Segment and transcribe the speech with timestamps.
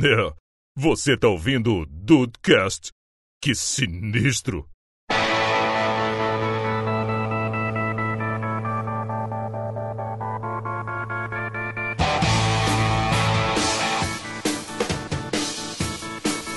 [0.00, 0.32] É,
[0.76, 2.92] você tá ouvindo o Dudecast?
[3.42, 4.64] Que sinistro!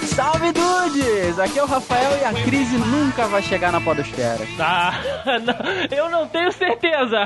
[0.06, 1.40] Salve dudes!
[1.40, 4.46] Aqui é o Rafael e a crise nunca vai chegar na podosfera.
[4.60, 5.02] Ah,
[5.42, 7.26] não, eu não tenho certeza.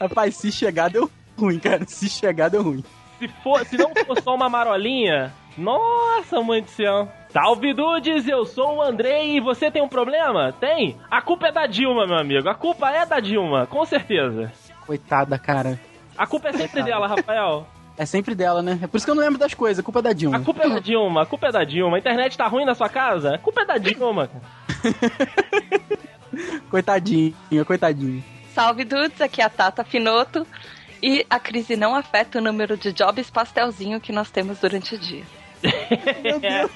[0.00, 1.08] Rapaz, se chegar deu
[1.38, 1.84] ruim, cara.
[1.86, 2.84] Se chegar deu ruim.
[3.18, 7.08] Se, for, se não for só uma marolinha, nossa, mãe do céu.
[7.30, 10.52] Salve dudes, eu sou o Andrei e você tem um problema?
[10.52, 10.96] Tem?
[11.10, 12.48] A culpa é da Dilma, meu amigo.
[12.48, 14.52] A culpa é da Dilma, com certeza.
[14.86, 15.78] Coitada, cara.
[16.16, 17.66] A culpa é sempre dela, Rafael.
[17.96, 18.78] É sempre dela, né?
[18.82, 19.78] É por isso que eu não lembro das coisas.
[19.78, 20.36] A culpa é da Dilma.
[20.36, 21.96] A culpa é da Dilma, a culpa é da Dilma.
[21.96, 23.36] A internet tá ruim na sua casa?
[23.36, 24.28] A culpa é da Dilma.
[26.70, 28.22] coitadinho, coitadinho.
[28.52, 30.46] Salve dudes, aqui é a Tata Finoto.
[31.06, 34.98] E a crise não afeta o número de jobs pastelzinho que nós temos durante o
[34.98, 35.22] dia.
[36.22, 36.70] Meu Deus.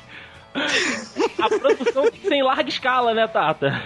[1.39, 3.83] A produção tem que ser em larga escala, né, Tata?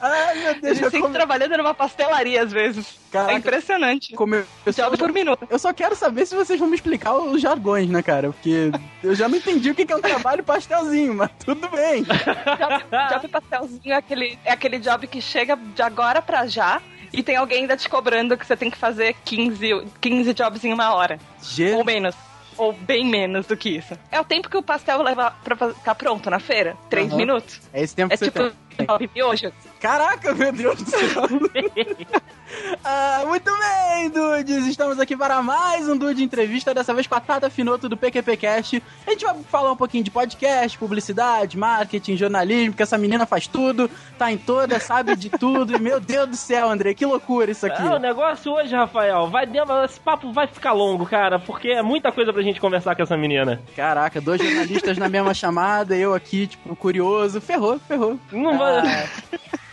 [0.00, 0.64] Ai, meu Deus.
[0.64, 2.98] Eles eu sempre come- trabalhando numa pastelaria às vezes.
[3.10, 3.32] Caraca.
[3.32, 4.14] É impressionante.
[4.14, 5.46] como eu, só, Job por minuto.
[5.48, 8.32] eu só quero saber se vocês vão me explicar os jargões, né, cara?
[8.32, 8.70] Porque
[9.02, 12.02] eu já não entendi o que que é um trabalho pastelzinho, mas tudo bem.
[12.04, 12.84] Job,
[13.14, 17.36] job pastelzinho é aquele, é aquele job que chega de agora pra já e tem
[17.36, 21.18] alguém ainda te cobrando que você tem que fazer 15, 15 jobs em uma hora.
[21.42, 22.14] Ge- Ou menos.
[22.56, 23.96] Ou bem menos do que isso.
[24.10, 26.76] É o tempo que o pastel leva pra ficar pronto na feira.
[26.90, 27.16] Três Aham.
[27.16, 27.60] minutos.
[27.72, 28.86] É esse tempo É que você tipo tem.
[28.86, 29.52] job miojo.
[29.80, 31.22] Caraca, meu Deus do céu.
[32.84, 34.66] ah, muito bem, dudes.
[34.66, 38.82] Estamos aqui para mais um Dude Entrevista, dessa vez com a Tata Finoto do PQPcast.
[39.06, 43.46] A gente vai falar um pouquinho de podcast, publicidade, marketing, jornalismo, porque essa menina faz
[43.46, 45.76] tudo, tá em toda, sabe de tudo.
[45.76, 47.82] E, meu Deus do céu, André, que loucura isso aqui.
[47.82, 51.82] Ah, o negócio hoje, Rafael, vai demorar- esse papo vai ficar longo, cara, porque é
[51.82, 53.60] muita coisa pra gente conversar com essa menina.
[53.76, 57.40] Caraca, dois jornalistas na mesma chamada, eu aqui, tipo, curioso.
[57.40, 58.18] Ferrou, ferrou.
[58.32, 58.82] Não vai...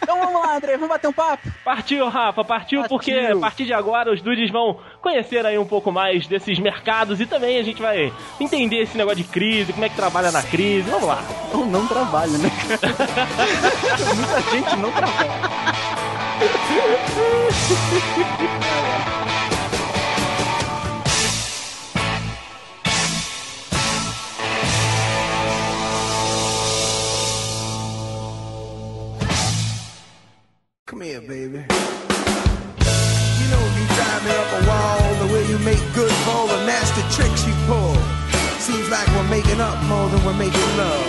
[0.06, 1.50] Então vamos lá, André, vamos bater um papo?
[1.64, 2.96] Partiu, Rafa, partiu, Partiu.
[2.96, 7.20] porque a partir de agora os dudes vão conhecer aí um pouco mais desses mercados
[7.20, 10.44] e também a gente vai entender esse negócio de crise, como é que trabalha na
[10.44, 10.88] crise.
[10.92, 11.24] Vamos lá.
[11.52, 12.52] Não, não trabalha, né?
[14.16, 15.32] Muita gente não trabalha.
[30.88, 31.66] Come here, baby.
[31.66, 36.46] You know you drive me up a wall, the way you make good for all
[36.46, 37.96] the nasty tricks you pull.
[38.60, 41.08] Seems like we're making up more than we're making love.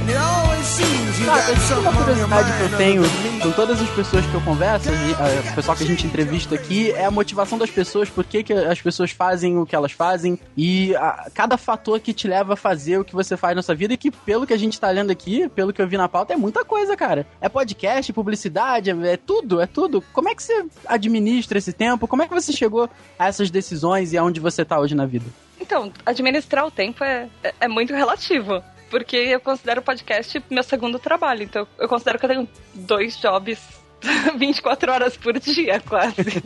[0.00, 0.39] And it always
[0.76, 3.02] tem something uma curiosidade que eu tenho
[3.42, 6.90] com todas as pessoas que eu converso, ah, o pessoal que a gente entrevista aqui,
[6.92, 10.38] é a motivação das pessoas, por que, que as pessoas fazem o que elas fazem,
[10.56, 13.74] e ah, cada fator que te leva a fazer o que você faz na sua
[13.74, 16.08] vida, e que pelo que a gente tá lendo aqui, pelo que eu vi na
[16.08, 17.26] pauta, é muita coisa, cara.
[17.40, 20.04] É podcast, publicidade, é, é tudo, é tudo.
[20.12, 22.06] Como é que você administra esse tempo?
[22.06, 22.88] Como é que você chegou
[23.18, 25.26] a essas decisões e aonde você tá hoje na vida?
[25.60, 28.62] Então, administrar o tempo é, é, é muito relativo.
[28.90, 31.44] Porque eu considero o podcast meu segundo trabalho.
[31.44, 33.58] Então, eu considero que eu tenho dois jobs
[34.36, 36.42] 24 horas por dia, quase.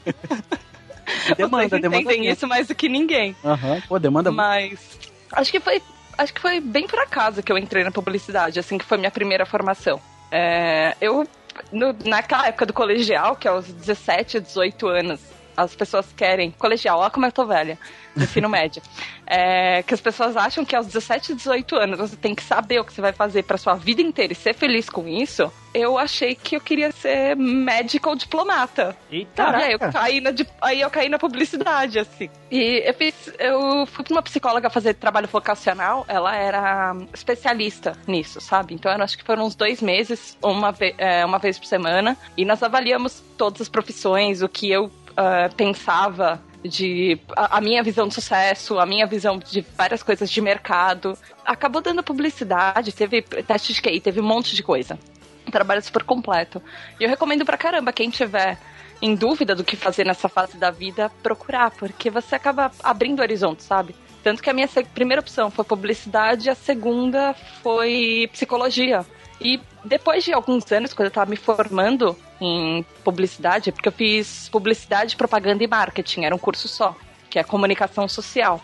[1.36, 1.96] Demanda, Vocês demanda.
[2.02, 3.34] entendem isso mais do que ninguém.
[3.44, 4.30] Aham, Pô, demanda.
[4.30, 4.98] Mas
[5.32, 5.82] acho que foi
[6.16, 9.10] acho que foi bem por acaso que eu entrei na publicidade, assim que foi minha
[9.10, 10.00] primeira formação.
[10.30, 11.26] É, eu
[11.72, 15.20] no- naquela época do colegial, que é aos 17, 18 anos,
[15.56, 17.78] as pessoas querem colegial, olha como eu tô velha,
[18.14, 18.82] no ensino médio.
[19.26, 22.84] É, que as pessoas acham que aos 17, 18 anos você tem que saber o
[22.84, 25.50] que você vai fazer pra sua vida inteira e ser feliz com isso.
[25.72, 28.96] Eu achei que eu queria ser médica ou diplomata.
[29.10, 32.30] Eita, E aí eu caí na, aí eu caí na publicidade, assim.
[32.50, 33.14] E eu fiz.
[33.38, 38.74] Eu fui pra uma psicóloga fazer trabalho vocacional, ela era especialista nisso, sabe?
[38.74, 42.16] Então eu acho que foram uns dois meses, uma, ve é, uma vez por semana,
[42.36, 47.82] e nós avaliamos todas as profissões, o que eu ah, pensava de a, a minha
[47.82, 51.16] visão de sucesso, a minha visão de várias coisas de mercado.
[51.44, 54.98] Acabou dando publicidade, teve teste de QI, teve um monte de coisa.
[55.46, 56.62] Um trabalho super completo.
[56.98, 58.58] E eu recomendo pra caramba quem tiver
[59.02, 63.66] em dúvida do que fazer nessa fase da vida, procurar, porque você acaba abrindo horizontes,
[63.66, 63.94] sabe?
[64.22, 69.04] Tanto que a minha primeira opção foi publicidade, a segunda foi psicologia.
[69.40, 74.48] E depois de alguns anos, quando eu tava me formando em publicidade, porque eu fiz
[74.48, 76.96] publicidade, propaganda e marketing, era um curso só,
[77.28, 78.60] que é comunicação social.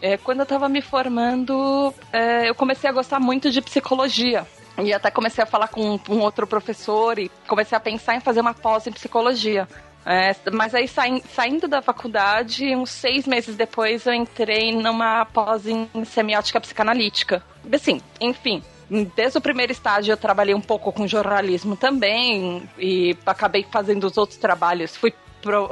[0.00, 4.46] É, quando eu tava me formando, é, eu comecei a gostar muito de psicologia.
[4.82, 8.40] E até comecei a falar com um outro professor e comecei a pensar em fazer
[8.40, 9.68] uma pós em psicologia.
[10.04, 15.88] É, mas aí saindo da faculdade, uns seis meses depois eu entrei numa pós em
[16.04, 17.42] semiótica psicanalítica.
[17.72, 18.62] Assim, enfim.
[19.14, 24.18] Desde o primeiro estágio eu trabalhei um pouco com jornalismo também e acabei fazendo os
[24.18, 24.96] outros trabalhos.
[24.96, 25.12] Fui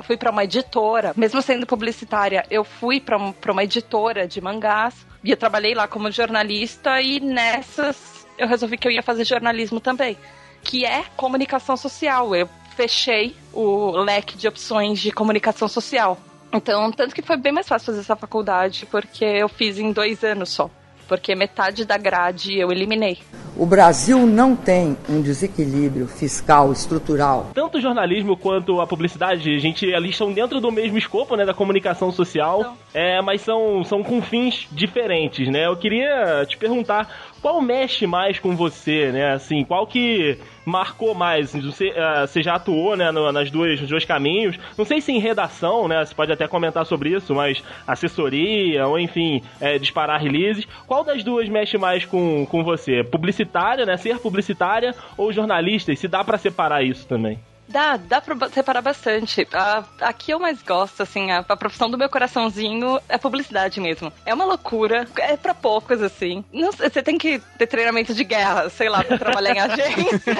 [0.02, 5.30] fui para uma editora, mesmo sendo publicitária, eu fui para uma editora de mangás e
[5.30, 10.16] eu trabalhei lá como jornalista e nessas eu resolvi que eu ia fazer jornalismo também,
[10.62, 12.34] que é comunicação social.
[12.34, 16.18] Eu fechei o leque de opções de comunicação social.
[16.52, 20.24] Então, tanto que foi bem mais fácil fazer essa faculdade, porque eu fiz em dois
[20.24, 20.70] anos só.
[21.10, 23.18] Porque metade da grade eu eliminei.
[23.56, 27.50] O Brasil não tem um desequilíbrio fiscal estrutural.
[27.52, 31.44] Tanto o jornalismo quanto a publicidade, a gente, eles estão dentro do mesmo escopo, né,
[31.44, 35.66] da comunicação social, é, mas são, são com fins diferentes, né?
[35.66, 37.08] Eu queria te perguntar,
[37.42, 39.32] qual mexe mais com você, né?
[39.32, 41.52] Assim, qual que marcou mais?
[41.54, 44.58] Você, eh, você já atuou, né, no- nas duas, nos dois caminhos.
[44.76, 46.04] Não sei se em redação, né?
[46.04, 50.66] Você pode até comentar sobre isso, mas assessoria, ou enfim, eh, disparar releases.
[50.86, 53.02] Qual das duas mexe mais com, com você?
[53.04, 53.96] Publicitária, né?
[53.96, 55.92] Ser publicitária ou jornalista?
[55.92, 57.38] E se dá pra separar isso também?
[57.70, 59.46] Dá, dá pra separar bastante.
[59.52, 63.80] A, a que eu mais gosto, assim, a, a profissão do meu coraçãozinho é publicidade
[63.80, 64.12] mesmo.
[64.26, 66.44] É uma loucura, é pra poucos, assim.
[66.52, 70.36] Não você tem que ter treinamento de guerra, sei lá, pra trabalhar em agência.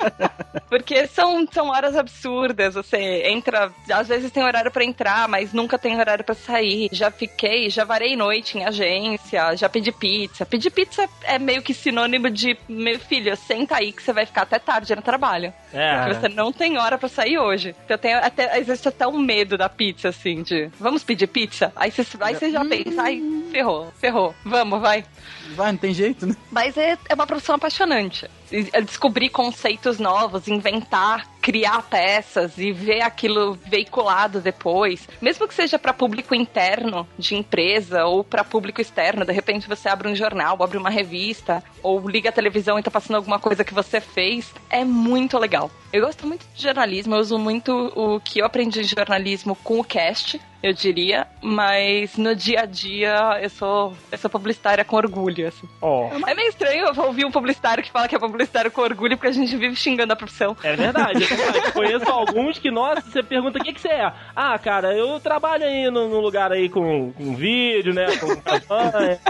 [0.68, 2.74] Porque são, são horas absurdas.
[2.74, 6.88] Você entra, às vezes tem horário pra entrar, mas nunca tem horário pra sair.
[6.92, 10.44] Já fiquei, já varei noite em agência, já pedi pizza.
[10.44, 14.42] Pedir pizza é meio que sinônimo de, meu filho, senta aí que você vai ficar
[14.42, 15.54] até tarde no trabalho.
[15.72, 15.98] É.
[15.98, 17.74] Porque você não tem hora pra sair hoje.
[17.84, 21.72] Então eu tenho até, existe até um medo da pizza, assim, de vamos pedir pizza?
[21.76, 23.22] Aí você, aí você já pensa, ai,
[23.52, 25.04] ferrou, ferrou, vamos, vai.
[25.54, 26.36] Vai, não tem jeito, né?
[26.50, 28.28] Mas é, é uma profissão apaixonante.
[28.50, 35.08] É Descobrir conceitos novos, inventar, criar peças e ver aquilo veiculado depois.
[35.20, 39.88] Mesmo que seja para público interno de empresa ou para público externo, de repente você
[39.88, 43.64] abre um jornal, abre uma revista ou liga a televisão e tá passando alguma coisa
[43.64, 45.70] que você fez, é muito legal.
[45.92, 49.80] Eu gosto muito de jornalismo, eu uso muito o que eu aprendi de jornalismo com
[49.80, 54.96] o cast, eu diria, mas no dia a dia eu sou, eu sou publicitária com
[54.96, 55.68] orgulho, assim.
[55.80, 56.10] Ó.
[56.26, 59.28] É meio estranho eu ouvir um publicitário que fala que é publicitário com orgulho, porque
[59.28, 60.56] a gente vive xingando a profissão.
[60.62, 61.70] É verdade, é verdade.
[61.76, 64.12] Conheço alguns que, nossa, você pergunta o que, que você é.
[64.34, 68.06] Ah, cara, eu trabalho aí num num lugar aí com, com vídeo, né?
[68.16, 69.20] Com campanha.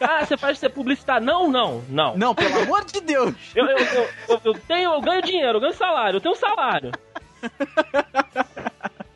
[0.00, 1.24] Ah, você faz ser publicitário?
[1.26, 2.16] Não, não, não.
[2.16, 3.34] Não, pelo amor de Deus!
[3.54, 6.90] Eu, eu, eu, eu- eu tenho, eu ganho dinheiro, eu ganho salário, eu tenho salário.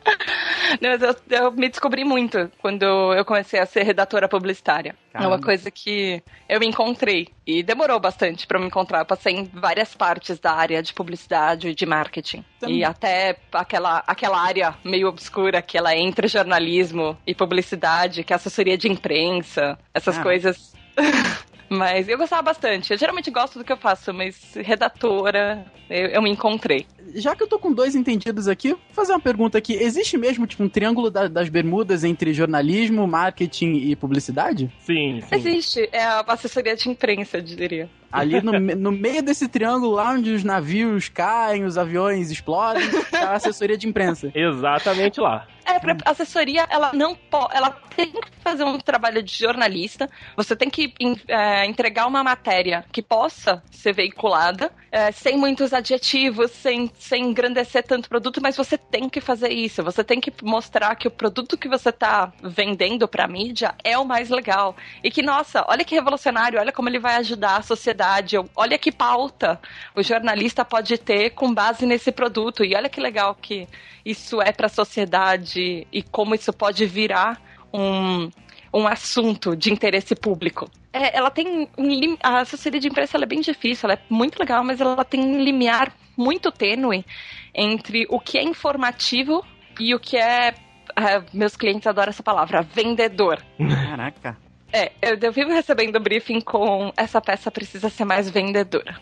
[0.81, 4.95] Não, eu, eu me descobri muito quando eu comecei a ser redatora publicitária.
[5.13, 7.27] É uma coisa que eu me encontrei.
[7.45, 8.99] E demorou bastante pra me encontrar.
[8.99, 12.43] Eu passei em várias partes da área de publicidade e de marketing.
[12.59, 12.77] Também.
[12.77, 18.33] E até aquela, aquela área meio obscura que ela é entre jornalismo e publicidade, que
[18.33, 20.23] é assessoria de imprensa, essas Ah.
[20.23, 20.73] coisas.
[21.69, 22.91] Mas eu gostava bastante.
[22.91, 26.85] Eu geralmente gosto do que eu faço, mas redatora, eu, eu me encontrei.
[27.13, 29.73] Já que eu tô com dois entendidos aqui, vou fazer uma pergunta aqui.
[29.73, 34.71] Existe mesmo, tipo, um triângulo da- das bermudas entre jornalismo, marketing e publicidade?
[34.79, 35.35] Sim, sim.
[35.35, 37.89] Existe, é a assessoria de imprensa, eu diria.
[38.11, 43.29] Ali no, no meio desse triângulo, lá onde os navios caem, os aviões explodem, tá
[43.31, 44.31] a assessoria de imprensa.
[44.35, 45.47] Exatamente lá.
[45.65, 47.55] É, pra assessoria, ela não pode.
[47.55, 50.09] Ela tem que fazer um trabalho de jornalista.
[50.35, 50.93] Você tem que
[51.27, 57.81] é, entregar uma matéria que possa ser veiculada, é, sem muitos adjetivos, sem, sem engrandecer
[57.81, 59.81] tanto o produto, mas você tem que fazer isso.
[59.81, 64.05] Você tem que mostrar que o produto que você está vendendo pra mídia é o
[64.05, 64.75] mais legal.
[65.03, 68.37] E que, nossa, olha que revolucionário, olha como ele vai ajudar a sociedade.
[68.55, 69.59] Olha que pauta
[69.95, 72.63] o jornalista pode ter com base nesse produto.
[72.63, 73.67] E olha que legal que
[74.05, 77.41] isso é para a sociedade e como isso pode virar
[77.73, 78.29] um,
[78.73, 80.69] um assunto de interesse público.
[80.91, 84.63] É, ela tem um a assessoria de imprensa é bem difícil, ela é muito legal,
[84.63, 87.05] mas ela tem um limiar muito tênue
[87.53, 89.45] entre o que é informativo
[89.79, 90.53] e o que é
[90.95, 93.43] ah, meus clientes adoram essa palavra, vendedor.
[93.57, 94.37] Caraca.
[94.71, 98.99] É, eu, eu vivo recebendo briefing com essa peça precisa ser mais vendedora.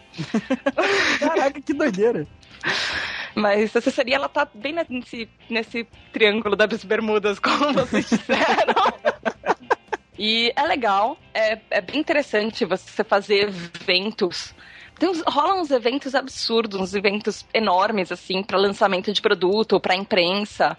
[1.19, 2.27] Caraca, que doideira.
[3.33, 8.75] Mas a assessoria, ela tá bem nesse, nesse triângulo das bermudas, como vocês disseram.
[10.23, 14.53] E é legal, é, é bem interessante você fazer eventos.
[14.99, 19.95] Tem uns, rolam uns eventos absurdos, uns eventos enormes, assim, para lançamento de produto, para
[19.95, 20.77] imprensa.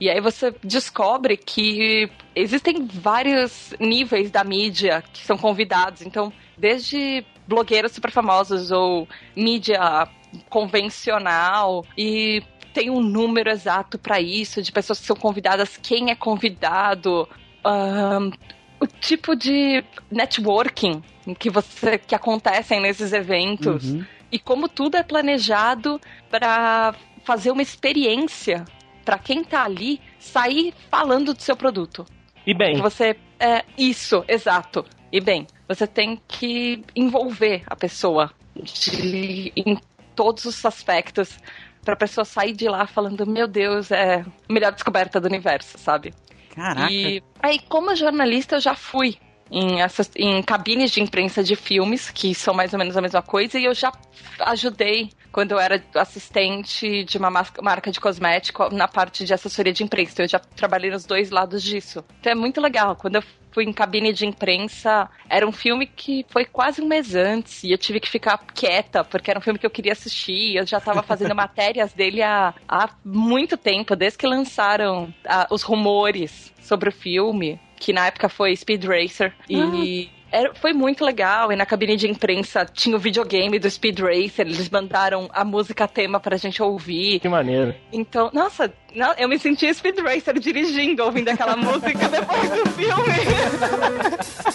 [0.00, 6.02] E aí você descobre que existem vários níveis da mídia que são convidados.
[6.02, 10.08] Então, desde blogueiros super famosos ou mídia
[10.48, 12.42] convencional e
[12.74, 17.28] tem um número exato para isso, de pessoas que são convidadas, quem é convidado,
[17.64, 18.59] o
[19.00, 21.02] tipo de networking
[21.38, 24.04] que você que acontecem nesses eventos Uhum.
[24.30, 28.64] e como tudo é planejado para fazer uma experiência
[29.04, 32.04] para quem tá ali sair falando do seu produto.
[32.46, 34.84] E bem, você é isso, exato.
[35.12, 39.78] E bem, você tem que envolver a pessoa de- em
[40.14, 41.38] todos os aspectos
[41.84, 45.78] para a pessoa sair de lá falando, meu Deus, é a melhor descoberta do universo,
[45.78, 46.12] sabe?
[46.54, 46.92] Caraca.
[46.92, 49.16] E aí, como jornalista, eu já fui
[49.50, 53.22] em, essas, em cabines de imprensa de filmes, que são mais ou menos a mesma
[53.22, 53.92] coisa, e eu já
[54.40, 59.82] ajudei quando eu era assistente de uma marca de cosmético na parte de assessoria de
[59.82, 60.12] imprensa.
[60.12, 62.04] Então, eu já trabalhei nos dois lados disso.
[62.20, 62.96] Então é muito legal.
[62.96, 67.14] Quando eu fui em cabine de imprensa, era um filme que foi quase um mês
[67.14, 70.56] antes, e eu tive que ficar quieta, porque era um filme que eu queria assistir.
[70.56, 75.62] Eu já estava fazendo matérias dele há, há muito tempo, desde que lançaram ah, os
[75.62, 79.32] rumores sobre o filme, que na época foi Speed Racer.
[79.48, 80.08] E.
[80.30, 84.46] era- foi muito legal, e na cabine de imprensa tinha o videogame do Speed Racer,
[84.46, 87.18] eles mandaram a música tema pra gente ouvir.
[87.18, 87.74] que maneiro.
[87.92, 93.14] Então, nossa, não, eu me senti Speed Racer dirigindo, ouvindo aquela música depois do filme.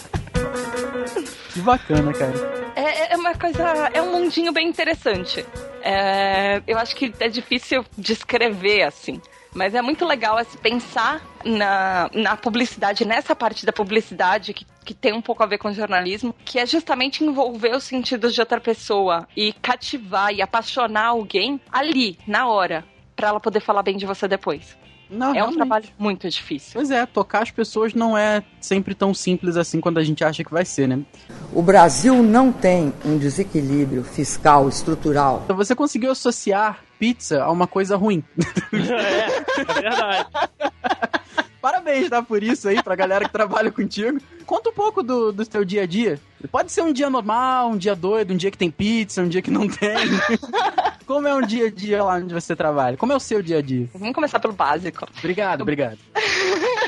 [1.53, 2.33] Que bacana, cara.
[2.75, 3.63] É, é uma coisa,
[3.93, 5.45] é um mundinho bem interessante.
[5.81, 9.21] É, eu acho que é difícil descrever assim.
[9.55, 14.93] Mas é muito legal assim, pensar na, na publicidade, nessa parte da publicidade que, que
[14.93, 18.59] tem um pouco a ver com jornalismo, que é justamente envolver os sentidos de outra
[18.59, 22.83] pessoa e cativar e apaixonar alguém ali, na hora,
[23.15, 24.77] pra ela poder falar bem de você depois.
[25.09, 25.55] Não, É um realmente.
[25.57, 26.71] trabalho muito difícil.
[26.73, 30.43] Pois é, tocar as pessoas não é sempre tão simples assim quando a gente acha
[30.43, 30.99] que vai ser, né?
[31.53, 37.67] O Brasil não tem um desequilíbrio fiscal estrutural Então você conseguiu associar pizza a uma
[37.67, 38.23] coisa ruim.
[38.73, 40.29] É, é verdade.
[41.65, 42.21] Parabéns, tá?
[42.21, 44.19] Por isso aí, pra galera que trabalha contigo.
[44.45, 46.21] Conta um pouco do, do seu dia a dia.
[46.51, 49.41] Pode ser um dia normal, um dia doido, um dia que tem pizza, um dia
[49.41, 49.97] que não tem.
[51.07, 52.97] Como é um dia a dia lá onde você trabalha?
[52.97, 53.89] Como é o seu dia a dia?
[53.95, 55.07] Vamos começar pelo básico.
[55.17, 55.97] Obrigado, obrigado.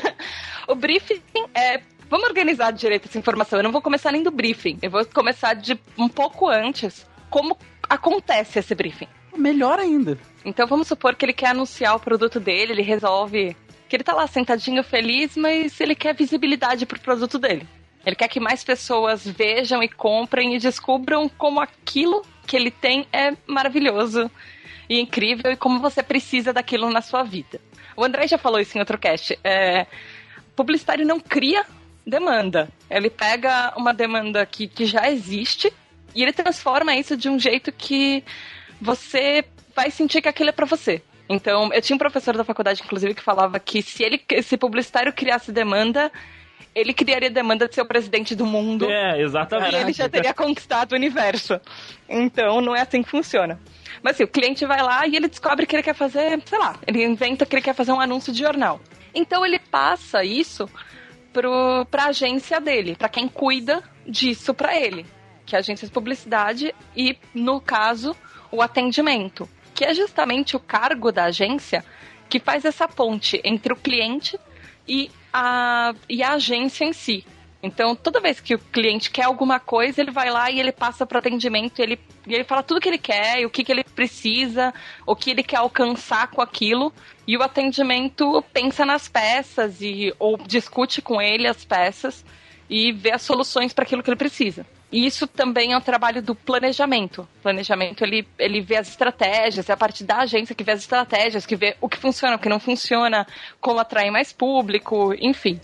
[0.68, 1.22] O briefing
[1.54, 1.80] é.
[2.10, 3.58] Vamos organizar direito essa informação.
[3.58, 4.78] Eu não vou começar nem do briefing.
[4.82, 7.06] Eu vou começar de um pouco antes.
[7.30, 7.56] Como
[7.88, 9.08] acontece esse briefing?
[9.34, 10.18] Melhor ainda.
[10.44, 13.56] Então vamos supor que ele quer anunciar o produto dele, ele resolve
[13.88, 17.66] que ele tá lá sentadinho feliz, mas ele quer visibilidade pro produto dele.
[18.04, 23.06] Ele quer que mais pessoas vejam e comprem e descubram como aquilo que ele tem
[23.12, 24.30] é maravilhoso
[24.88, 27.60] e incrível e como você precisa daquilo na sua vida.
[27.96, 29.38] O André já falou isso em outro cast.
[29.42, 29.86] É,
[30.54, 31.64] publicitário não cria
[32.06, 32.68] demanda.
[32.88, 35.72] Ele pega uma demanda que, que já existe
[36.14, 38.24] e ele transforma isso de um jeito que
[38.80, 41.02] você vai sentir que aquilo é pra você.
[41.28, 45.12] Então, eu tinha um professor da faculdade, inclusive, que falava que se ele, se publicitário
[45.12, 46.10] criasse demanda,
[46.74, 48.90] ele criaria demanda de ser o presidente do mundo.
[48.90, 49.74] É, exatamente.
[49.74, 51.60] E ele já teria conquistado o universo.
[52.08, 53.60] Então, não é assim que funciona.
[54.02, 56.76] Mas assim, o cliente vai lá e ele descobre que ele quer fazer, sei lá,
[56.86, 58.80] ele inventa que ele quer fazer um anúncio de jornal.
[59.14, 60.68] Então ele passa isso
[61.32, 65.04] pro, pra agência dele, pra quem cuida disso pra ele,
[65.44, 68.16] que é a agência de publicidade e, no caso,
[68.50, 71.84] o atendimento, que é justamente o cargo da agência
[72.28, 74.36] que faz essa ponte entre o cliente
[74.88, 77.24] e a, e a agência em si.
[77.62, 81.06] Então, toda vez que o cliente quer alguma coisa, ele vai lá e ele passa
[81.06, 84.74] para atendimento, ele, e ele fala tudo que ele quer, o que, que ele precisa,
[85.06, 86.92] o que ele quer alcançar com aquilo,
[87.24, 92.24] e o atendimento pensa nas peças e ou discute com ele as peças
[92.68, 94.66] e vê as soluções para aquilo que ele precisa.
[94.90, 97.28] E isso também é um trabalho do planejamento.
[97.42, 101.44] Planejamento ele, ele vê as estratégias, é a parte da agência que vê as estratégias,
[101.44, 103.26] que vê o que funciona, o que não funciona,
[103.60, 105.60] como atrair mais público, enfim.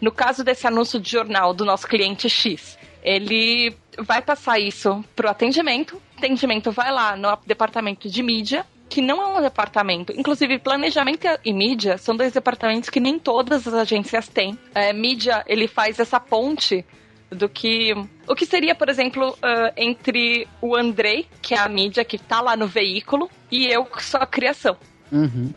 [0.00, 5.26] No caso desse anúncio de jornal do nosso cliente X, ele vai passar isso para
[5.26, 5.96] o atendimento.
[5.96, 10.12] O atendimento vai lá no departamento de mídia, que não é um departamento.
[10.16, 14.58] Inclusive, planejamento e mídia são dois departamentos que nem todas as agências têm.
[14.74, 16.84] É, mídia, ele faz essa ponte
[17.30, 17.92] do que.
[18.26, 22.40] O que seria, por exemplo, ah, entre o Andrei, que é a mídia que tá
[22.40, 24.76] lá no veículo, e eu, que sou a criação.
[25.10, 25.52] Uhum.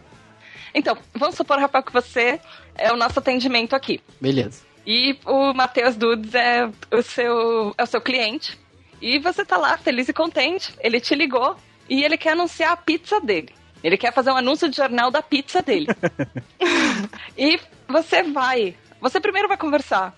[0.74, 2.40] Então, vamos supor, Rafael, que você
[2.76, 4.02] é o nosso atendimento aqui.
[4.20, 4.64] Beleza.
[4.86, 8.60] E o Matheus Dudes é o seu, é o seu cliente.
[9.02, 10.74] E você tá lá, feliz e contente.
[10.80, 11.56] Ele te ligou
[11.90, 13.50] e ele quer anunciar a pizza dele.
[13.84, 15.88] Ele quer fazer um anúncio de jornal da pizza dele.
[17.38, 18.76] e você vai.
[19.00, 20.18] Você primeiro vai conversar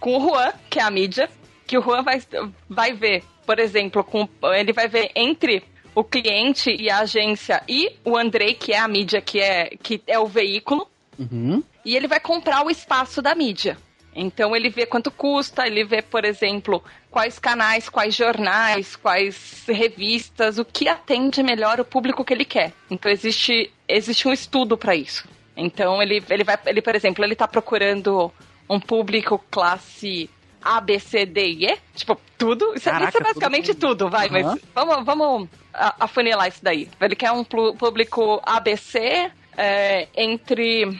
[0.00, 1.28] com o Juan, que é a mídia,
[1.66, 2.20] que o Juan vai,
[2.68, 5.62] vai ver, por exemplo, com, ele vai ver entre
[5.94, 10.02] o cliente e a agência e o Andrei, que é a mídia, que é, que
[10.06, 10.88] é o veículo,
[11.18, 11.62] Uhum.
[11.84, 13.76] e ele vai comprar o espaço da mídia.
[14.14, 20.58] Então ele vê quanto custa, ele vê, por exemplo, quais canais, quais jornais, quais revistas,
[20.58, 22.72] o que atende melhor o público que ele quer.
[22.90, 25.28] Então existe, existe um estudo para isso.
[25.56, 28.32] Então ele, ele vai, ele, por exemplo, ele tá procurando
[28.70, 30.30] um público classe
[30.62, 32.72] A, B, C, D e E, tipo, tudo.
[32.74, 34.52] Isso, é- Caraca, isso é basicamente tudo tudo, vai, Aham.
[34.54, 36.88] mas vamos, vamos afunilar isso daí.
[37.00, 40.98] Ele quer um público ABC é, entre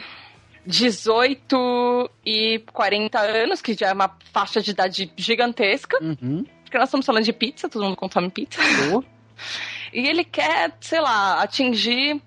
[0.65, 6.45] 18 e 40 anos, que já é uma faixa de idade gigantesca, Uhum.
[6.63, 8.61] porque nós estamos falando de pizza, todo mundo consome pizza.
[8.61, 9.03] Show.
[9.93, 12.21] E ele quer, sei lá, atingir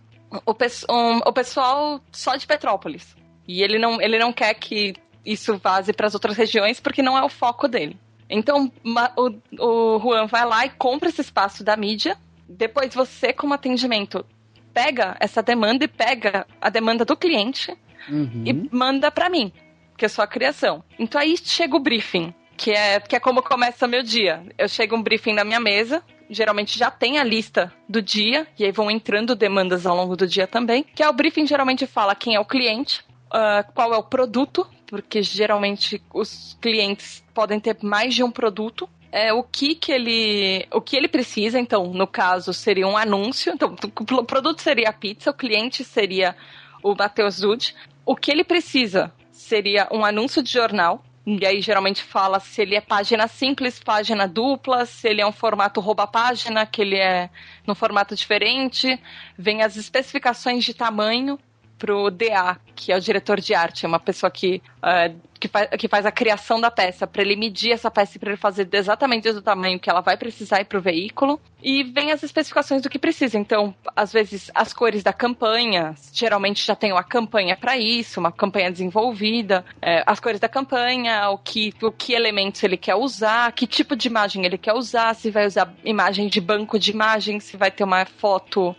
[0.44, 3.16] o, pes- um- o pessoal só de Petrópolis.
[3.48, 7.16] E ele não, ele não quer que isso vaze para as outras regiões, porque não
[7.16, 7.96] é o foco dele.
[8.28, 8.72] Então,
[9.16, 12.16] o, o Juan vai lá e compra esse espaço da mídia.
[12.48, 14.24] Depois você, como atendimento,
[14.72, 17.76] pega essa demanda e pega a demanda do cliente
[18.08, 18.42] Uhum.
[18.44, 19.52] e manda pra mim,
[19.96, 20.84] que é só a criação.
[20.98, 24.42] Então aí chega o briefing, que é, que é como começa meu dia.
[24.58, 28.64] Eu chego um briefing na minha mesa, geralmente já tem a lista do dia, e
[28.64, 32.14] aí vão entrando demandas ao longo do dia também, que é o briefing geralmente fala
[32.14, 37.76] quem é o cliente, ah, qual é o produto, porque geralmente os clientes podem ter
[37.82, 42.06] mais de um produto, é, o que que ele o que ele precisa então no
[42.06, 43.52] caso seria um anúncio.
[43.52, 43.76] Então
[44.18, 46.36] o produto seria a pizza o cliente seria
[46.82, 47.74] o Matheus Zud.
[48.04, 51.04] O que ele precisa seria um anúncio de jornal.
[51.26, 55.32] E aí geralmente fala se ele é página simples, página dupla, se ele é um
[55.32, 57.30] formato rouba-página, que ele é
[57.66, 59.00] num formato diferente.
[59.38, 61.38] Vem as especificações de tamanho
[61.84, 65.68] pro DA, que é o diretor de arte, é uma pessoa que, eh, que, faz,
[65.78, 68.66] que faz a criação da peça, para ele medir essa peça e para ele fazer
[68.72, 71.38] exatamente do tamanho que ela vai precisar ir pro veículo.
[71.62, 73.38] E vem as especificações do que precisa.
[73.38, 78.32] Então, às vezes, as cores da campanha, geralmente já tem uma campanha para isso, uma
[78.32, 83.52] campanha desenvolvida, eh, as cores da campanha, o que, o que elementos ele quer usar,
[83.52, 87.40] que tipo de imagem ele quer usar, se vai usar imagem de banco de imagem,
[87.40, 88.74] se vai ter uma foto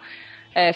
[0.56, 0.74] é,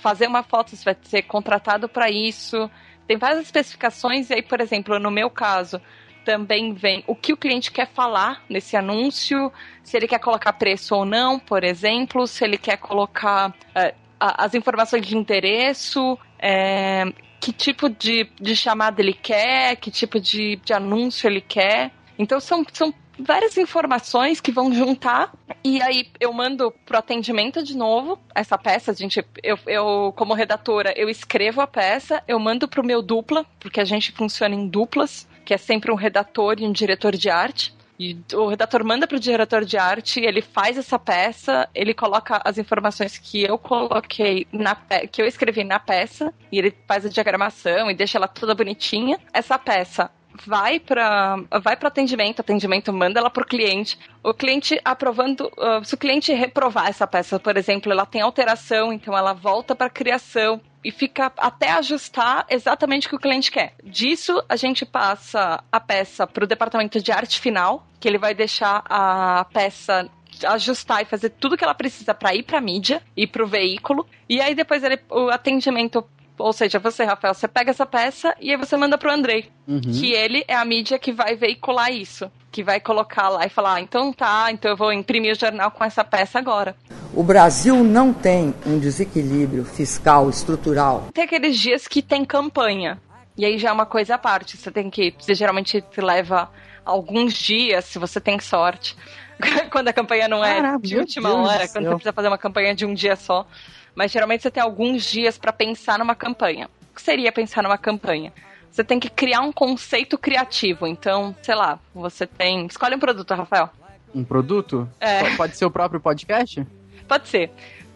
[0.00, 2.70] fazer uma foto, você vai ser contratado para isso.
[3.06, 5.78] Tem várias especificações, e aí, por exemplo, no meu caso,
[6.24, 10.94] também vem o que o cliente quer falar nesse anúncio, se ele quer colocar preço
[10.94, 17.04] ou não, por exemplo, se ele quer colocar é, as informações de endereço, é,
[17.40, 21.90] que tipo de, de chamada ele quer, que tipo de, de anúncio ele quer.
[22.18, 25.32] Então são, são várias informações que vão juntar
[25.64, 30.34] e aí eu mando pro atendimento de novo essa peça, a gente, eu, eu como
[30.34, 34.66] redatora, eu escrevo a peça, eu mando pro meu dupla, porque a gente funciona em
[34.66, 37.74] duplas, que é sempre um redator e um diretor de arte.
[37.98, 42.58] E o redator manda pro diretor de arte, ele faz essa peça, ele coloca as
[42.58, 44.74] informações que eu coloquei na
[45.10, 49.20] que eu escrevi na peça, e ele faz a diagramação e deixa ela toda bonitinha.
[49.32, 50.10] Essa peça
[50.44, 53.98] vai para vai para atendimento, atendimento manda ela pro cliente.
[54.22, 58.92] O cliente aprovando, ah, se o cliente reprovar essa peça, por exemplo, ela tem alteração,
[58.92, 63.74] então ela volta para criação e fica até ajustar exatamente o que o cliente quer.
[63.84, 68.34] Disso a gente passa a peça para o departamento de arte final, que ele vai
[68.34, 70.08] deixar a peça
[70.44, 74.06] ajustar e fazer tudo que ela precisa para ir para mídia e para o veículo.
[74.28, 76.04] E aí depois ele, o atendimento
[76.42, 79.50] ou seja, você, Rafael, você pega essa peça e aí você manda pro Andrei.
[79.66, 79.80] Uhum.
[79.80, 82.30] Que ele é a mídia que vai veicular isso.
[82.50, 85.70] Que vai colocar lá e falar, ah, então tá, então eu vou imprimir o jornal
[85.70, 86.76] com essa peça agora.
[87.14, 91.08] O Brasil não tem um desequilíbrio fiscal estrutural.
[91.14, 93.00] Tem aqueles dias que tem campanha.
[93.36, 94.56] E aí já é uma coisa à parte.
[94.56, 95.14] Você tem que.
[95.18, 96.50] Você geralmente leva
[96.84, 98.96] alguns dias, se você tem sorte.
[99.70, 101.92] quando a campanha não é Caraca, de última Deus hora, quando céu.
[101.92, 103.46] você precisa fazer uma campanha de um dia só.
[103.94, 106.68] Mas geralmente você tem alguns dias para pensar numa campanha.
[106.90, 108.32] O que seria pensar numa campanha?
[108.70, 110.86] Você tem que criar um conceito criativo.
[110.86, 112.66] Então, sei lá, você tem.
[112.66, 113.70] Escolhe um produto, Rafael.
[114.14, 114.88] Um produto?
[114.98, 115.36] É.
[115.36, 116.66] Pode ser o próprio podcast?
[117.06, 117.50] Pode ser.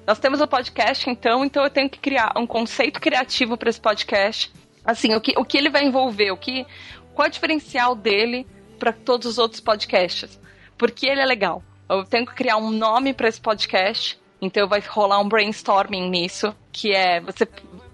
[0.07, 3.81] Nós temos o podcast, então, então eu tenho que criar um conceito criativo para esse
[3.81, 4.53] podcast.
[4.85, 6.65] Assim, o que, o que ele vai envolver, o que,
[7.13, 8.47] qual é o diferencial dele
[8.79, 10.39] para todos os outros podcasts?
[10.79, 11.63] Por que ele é legal?
[11.89, 16.55] Eu tenho que criar um nome para esse podcast, então vai rolar um brainstorming nisso,
[16.73, 17.47] que é você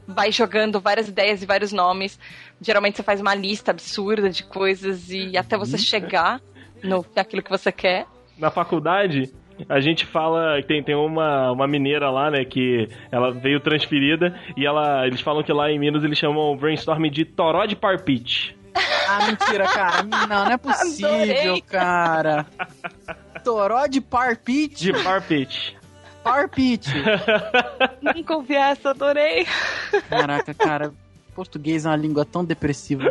[0.06, 2.18] vai jogando várias ideias e vários nomes.
[2.60, 6.40] Geralmente você faz uma lista absurda de coisas e até você chegar
[6.82, 8.06] no naquilo que você quer.
[8.38, 9.32] Na faculdade,
[9.68, 10.62] a gente fala.
[10.62, 12.44] Tem, tem uma, uma mineira lá, né?
[12.44, 15.06] Que ela veio transferida e ela.
[15.06, 18.56] Eles falam que lá em Minas eles chamam o brainstorm de toró de parpite.
[19.08, 20.02] Ah, mentira, cara.
[20.02, 21.60] Não, não é possível, Adorei.
[21.62, 22.46] cara.
[23.44, 24.84] Toró de parpite.
[24.84, 25.76] De parpite.
[26.22, 26.88] Power Pitch.
[28.00, 29.46] Nunca ouvi essa, adorei.
[30.08, 30.92] Caraca, cara.
[31.34, 33.04] Português é uma língua tão depressiva.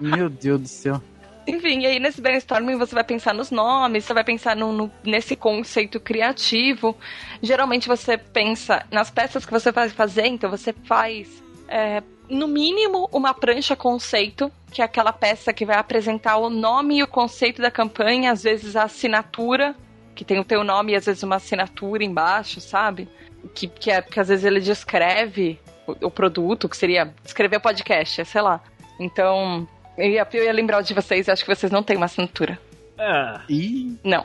[0.00, 1.00] Meu Deus do céu.
[1.46, 4.90] Enfim, e aí nesse brainstorming você vai pensar nos nomes, você vai pensar no, no-
[5.04, 6.96] nesse conceito criativo.
[7.40, 13.08] Geralmente você pensa nas peças que você vai fazer, então você faz, é, no mínimo,
[13.12, 17.62] uma prancha conceito, que é aquela peça que vai apresentar o nome e o conceito
[17.62, 19.76] da campanha, às vezes a assinatura,
[20.16, 23.08] que tem o teu nome e às vezes uma assinatura embaixo, sabe?
[23.54, 28.24] Que, que, é, que às vezes ele descreve o, o produto, que seria escrever podcast,
[28.24, 28.60] sei lá.
[28.98, 32.58] Então, eu ia, eu ia lembrar de vocês, acho que vocês não têm uma assinatura.
[32.98, 33.40] É.
[33.48, 34.24] Ih, Não.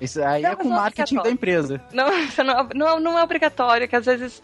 [0.00, 1.32] isso aí Não, é com não é marketing da obrigatório.
[1.34, 1.82] empresa.
[1.92, 4.42] Não, isso não, não, não é obrigatório, que às vezes.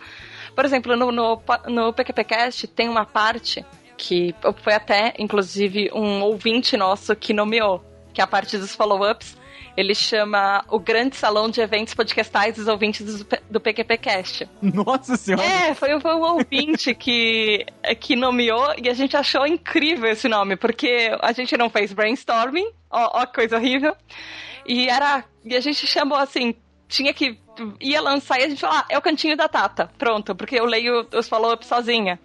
[0.54, 3.62] Por exemplo, no, no, no PQPcast tem uma parte
[3.98, 9.36] que foi até, inclusive, um ouvinte nosso que nomeou, que é a parte dos follow-ups.
[9.76, 14.48] Ele chama o Grande Salão de Eventos Podcastais dos Ouvintes do, do PQPcast.
[14.62, 15.44] Nossa senhora.
[15.44, 17.66] É, foi, foi um ouvinte que,
[18.00, 22.70] que nomeou e a gente achou incrível esse nome, porque a gente não fez brainstorming,
[22.90, 23.94] ó, ó coisa horrível.
[24.66, 25.24] E era.
[25.44, 26.54] E a gente chamou assim,
[26.88, 27.38] tinha que.
[27.80, 29.90] ia lançar e a gente falou, ah, é o cantinho da Tata.
[29.98, 32.18] Pronto, porque eu leio os follow-ups sozinha.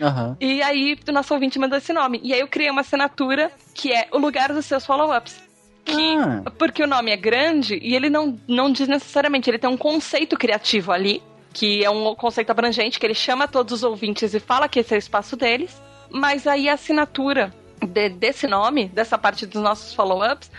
[0.00, 0.36] Aham.
[0.40, 2.20] E aí o nosso ouvinte mandou esse nome.
[2.22, 5.45] E aí eu criei uma assinatura que é o lugar dos seus follow-ups.
[5.86, 6.42] Que, Ah.
[6.58, 10.36] Porque o nome é grande e ele não, não diz necessariamente, ele tem um conceito
[10.36, 11.22] criativo ali,
[11.52, 14.92] que é um conceito abrangente, que ele chama todos os ouvintes e fala que esse
[14.92, 15.80] é o espaço deles.
[16.10, 20.50] Mas aí a assinatura de- desse nome, dessa parte dos nossos follow-ups,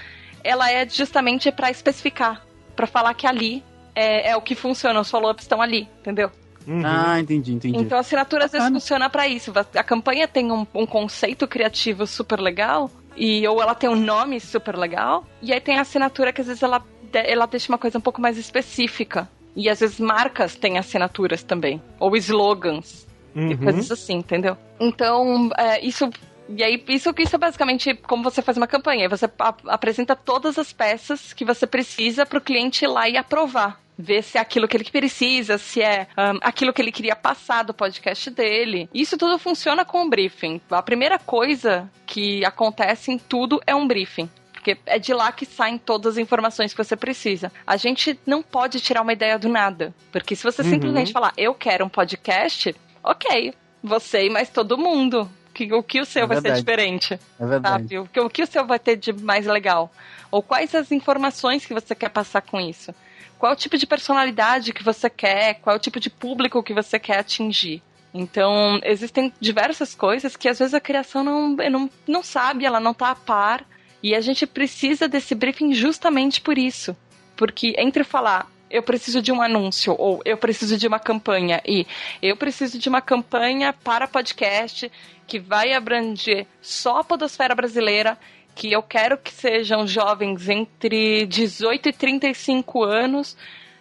[0.43, 2.41] ela é justamente para especificar,
[2.75, 3.63] para falar que ali
[3.93, 6.31] é, é o que funciona, os follow-ups estão ali, entendeu?
[6.65, 6.83] Uhum.
[6.85, 7.77] Ah, entendi, entendi.
[7.79, 8.79] Então a assinatura às vezes Bacana.
[8.79, 9.51] funciona pra isso.
[9.75, 14.39] A campanha tem um, um conceito criativo super legal, e ou ela tem um nome
[14.39, 16.81] super legal, e aí tem a assinatura que às vezes ela,
[17.13, 19.27] ela deixa uma coisa um pouco mais específica.
[19.55, 23.57] E às vezes marcas têm assinaturas também, ou slogans, e Uhum.
[23.57, 24.57] coisas assim, entendeu?
[24.79, 26.09] Então, é, isso.
[26.49, 29.09] E aí, isso, isso é basicamente como você faz uma campanha.
[29.09, 33.17] Você a- apresenta todas as peças que você precisa para o cliente ir lá e
[33.17, 33.79] aprovar.
[33.99, 37.63] Ver se é aquilo que ele precisa, se é ahn, aquilo que ele queria passar
[37.63, 38.87] do podcast dele.
[38.93, 40.61] Isso tudo funciona com o briefing.
[40.69, 44.29] A primeira coisa que acontece em tudo é um briefing.
[44.53, 47.51] Porque é de lá que saem todas as informações que você precisa.
[47.65, 49.93] A gente não pode tirar uma ideia do nada.
[50.11, 50.69] Porque se você Uhum.
[50.69, 53.53] simplesmente falar, eu quero um podcast, ok.
[53.83, 55.27] Você e mais todo mundo.
[55.57, 57.19] Que, o que o seu É vai ser diferente?
[57.39, 57.83] É verdade.
[57.83, 57.97] Sabe?
[57.97, 59.91] O, que, o que o seu vai ter de mais legal?
[60.29, 62.93] Ou quais as informações que você quer passar com isso?
[63.39, 65.55] Qual o tipo de personalidade que você quer?
[65.55, 67.81] Qual o tipo de público que você quer atingir?
[68.13, 72.93] Então, existem diversas coisas que às vezes a criação não, não, não sabe, ela não
[72.93, 73.65] tá a par.
[74.03, 76.95] E a gente precisa desse briefing justamente por isso.
[77.35, 81.87] Porque entre falar, eu preciso de um anúncio, ou eu preciso de uma campanha, e
[82.21, 84.91] eu preciso de uma campanha para podcast
[85.27, 88.17] que vai abranger só a podosfera brasileira,
[88.55, 93.37] que eu quero que sejam jovens entre 18 e 35 anos,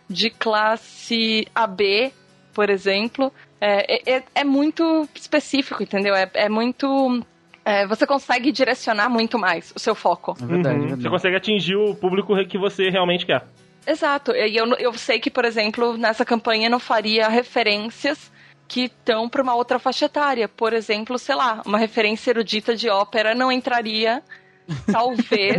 [0.09, 2.13] de classe AB,
[2.53, 3.33] por exemplo.
[3.61, 6.15] É, é, é muito específico, entendeu?
[6.15, 7.25] É, é muito.
[7.65, 10.37] é, você consegue direcionar muito mais o seu foco.
[10.41, 10.81] É verdade, é Uhum.
[10.83, 11.03] verdade.
[11.03, 13.45] Você consegue atingir o público que você realmente quer.
[13.87, 14.33] Exato.
[14.33, 18.31] E eu, eu sei que, por exemplo, nessa campanha eu não faria referências
[18.68, 20.48] que estão para uma outra faixa etária.
[20.48, 24.22] Por exemplo, sei lá, uma referência erudita de ópera não entraria,
[24.90, 25.57] talvez,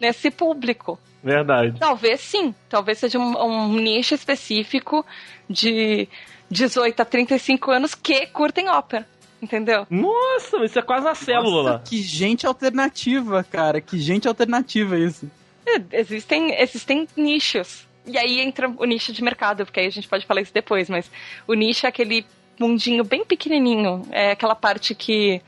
[0.00, 0.98] nesse público.
[1.22, 1.78] Verdade.
[1.78, 2.54] Talvez sim.
[2.68, 5.04] Talvez seja um, um nicho específico
[5.48, 6.06] de
[6.50, 9.06] 18 a 35 anos que curtem ópera.
[9.40, 9.86] Entendeu?
[9.90, 13.80] Nossa, isso é quase uma célula Nossa, que gente alternativa, cara.
[13.80, 15.30] Que gente alternativa isso.
[15.66, 17.86] É, Existem, existem nichos.
[18.06, 20.90] E aí entra o nicho de mercado, porque aí a gente pode falar isso depois,
[20.90, 21.10] mas
[21.46, 22.24] o nicho é aquele
[22.60, 24.02] mundinho bem pequenininho.
[24.10, 25.40] É aquela parte que.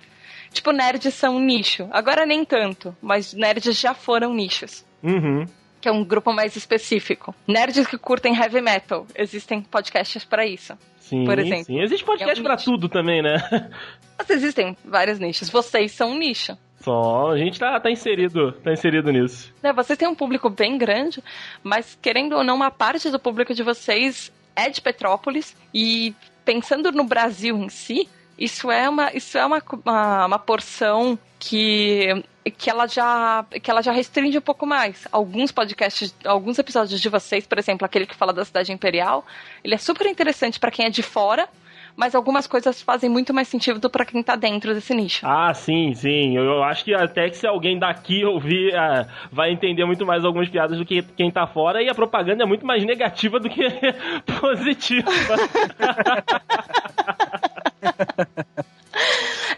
[0.52, 1.86] Tipo, nerds são um nicho.
[1.90, 4.84] Agora nem tanto, mas nerds já foram nichos.
[5.02, 5.44] Uhum.
[5.80, 7.34] Que é um grupo mais específico.
[7.46, 9.06] Nerds que curtem heavy metal.
[9.14, 10.76] Existem podcasts para isso.
[10.98, 11.66] Sim, Por exemplo.
[11.66, 11.80] sim.
[11.82, 12.64] Existe podcast É um pra nicho.
[12.64, 13.36] tudo também, né?
[14.18, 15.50] Mas existem vários nichos.
[15.50, 16.56] Vocês são um nicho.
[16.80, 19.52] Só, a gente tá, tá inserido, tá inserido nisso.
[19.62, 21.22] né, vocês têm um público bem grande,
[21.62, 26.92] mas querendo ou não, uma parte do público de vocês é de Petrópolis e pensando
[26.92, 28.08] no Brasil em si,
[28.38, 32.24] isso é uma, isso é uma, uma, uma porção que
[32.56, 35.06] que ela já que ela já restringe um pouco mais.
[35.10, 39.26] Alguns podcasts, alguns episódios de vocês, por exemplo, aquele que fala da cidade imperial,
[39.64, 41.48] ele é super interessante para quem é de fora,
[41.96, 45.26] mas algumas coisas fazem muito mais sentido para quem tá dentro desse nicho.
[45.26, 46.36] Ah, sim, sim.
[46.36, 50.24] Eu, eu acho que até que se alguém daqui ouvir, ah, vai entender muito mais
[50.24, 53.48] algumas piadas do que quem tá fora, e a propaganda é muito mais negativa do
[53.48, 53.62] que
[54.40, 55.10] positiva.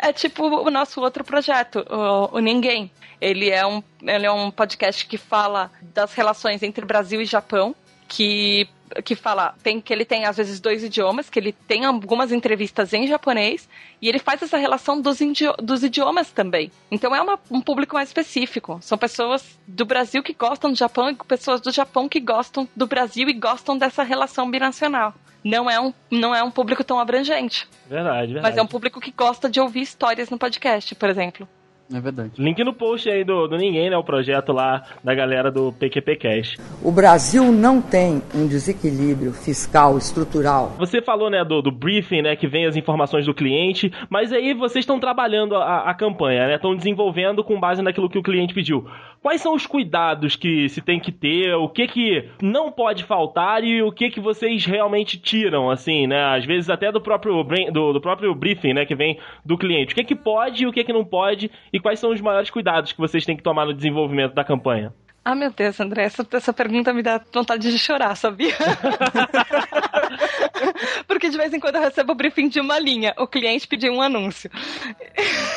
[0.01, 2.91] É tipo o nosso outro projeto, o, o Ninguém.
[3.21, 7.75] Ele é, um, ele é um podcast que fala das relações entre Brasil e Japão,
[8.09, 8.69] que
[9.05, 12.93] que fala tem que ele tem às vezes dois idiomas, que ele tem algumas entrevistas
[12.93, 13.69] em japonês
[14.01, 15.19] e ele faz essa relação dos,
[15.63, 16.71] dos idiomas também.
[16.91, 18.79] Então é uma, um público mais específico.
[18.83, 22.87] São pessoas do Brasil que gostam do Japão e pessoas do Japão que gostam do
[22.87, 25.15] Brasil e gostam dessa relação binacional.
[25.45, 27.69] Não é um, não é um público tão abrangente.
[27.89, 28.43] Verdade, verdade.
[28.43, 31.49] Mas é um público que gosta de ouvir histórias no podcast, por exemplo.
[31.93, 32.33] É verdade.
[32.39, 33.97] Link no post aí do, do Ninguém, né?
[33.97, 36.57] O projeto lá da galera do PQP Cash.
[36.83, 40.75] O Brasil não tem um desequilíbrio fiscal estrutural.
[40.79, 44.53] Você falou, né, do, do briefing, né, que vem as informações do cliente, mas aí
[44.53, 46.57] vocês estão trabalhando a, a campanha, né?
[46.57, 48.87] Estão desenvolvendo com base naquilo que o cliente pediu.
[49.21, 51.55] Quais são os cuidados que se tem que ter?
[51.55, 56.37] O que que não pode faltar e o que que vocês realmente tiram, assim, né?
[56.37, 59.93] Às vezes até do próprio, do, do próprio briefing, né, que vem do cliente.
[59.93, 62.51] O que que pode e o que que não pode e quais são os maiores
[62.51, 64.93] cuidados que vocês têm que tomar no desenvolvimento da campanha?
[65.29, 68.57] Ah, meu Deus, André, essa, essa pergunta me dá vontade de chorar, sabia?
[71.07, 73.13] Porque de vez em quando eu recebo o briefing de uma linha.
[73.19, 74.51] O cliente pediu um anúncio.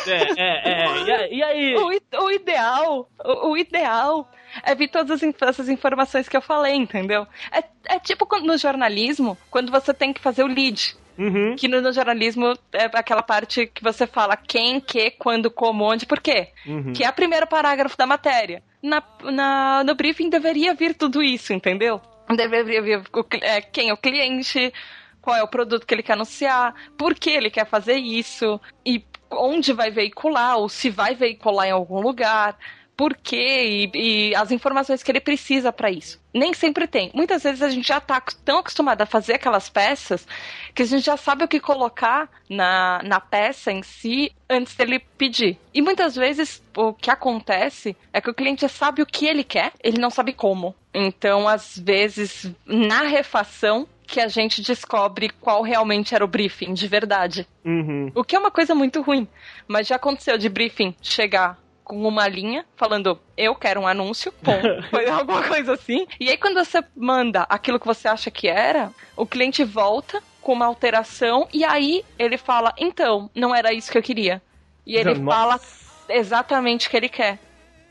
[0.05, 1.33] É, é, é.
[1.33, 1.73] E, aí?
[1.77, 1.87] O,
[2.25, 4.29] o ideal, o, o, ideal
[4.61, 7.25] é vir todas essas informações que eu falei, entendeu?
[7.49, 7.63] É,
[7.95, 10.97] é tipo no jornalismo, quando você tem que fazer o lead.
[11.17, 11.55] Uhum.
[11.55, 16.05] Que no, no, jornalismo é aquela parte que você fala quem, que, quando, como, onde,
[16.05, 16.49] por quê.
[16.67, 16.91] Uhum.
[16.91, 18.61] Que é o primeiro parágrafo da matéria.
[18.81, 22.01] Na, na, no briefing deveria vir tudo isso, entendeu?
[22.35, 24.73] Deveria vir o, é, quem é o cliente,
[25.21, 29.03] qual é o produto que ele quer anunciar, por que ele quer fazer isso, e
[29.29, 32.57] onde vai veicular, ou se vai veicular em algum lugar
[33.01, 36.21] por quê e, e as informações que ele precisa para isso.
[36.31, 37.09] Nem sempre tem.
[37.15, 40.27] Muitas vezes a gente já está tão acostumado a fazer aquelas peças
[40.75, 44.99] que a gente já sabe o que colocar na, na peça em si antes dele
[45.17, 45.57] pedir.
[45.73, 49.73] E muitas vezes o que acontece é que o cliente sabe o que ele quer,
[49.83, 50.75] ele não sabe como.
[50.93, 56.87] Então, às vezes, na refação, que a gente descobre qual realmente era o briefing de
[56.87, 57.47] verdade.
[57.65, 58.11] Uhum.
[58.13, 59.27] O que é uma coisa muito ruim.
[59.67, 61.57] Mas já aconteceu de briefing chegar
[61.91, 64.81] com uma linha falando eu quero um anúncio, ponto.
[64.89, 66.07] Foi alguma coisa assim.
[66.17, 70.53] E aí quando você manda aquilo que você acha que era, o cliente volta com
[70.53, 74.41] uma alteração e aí ele fala, então, não era isso que eu queria.
[74.87, 75.37] E ele Nossa.
[75.37, 75.59] fala
[76.07, 77.37] exatamente o que ele quer.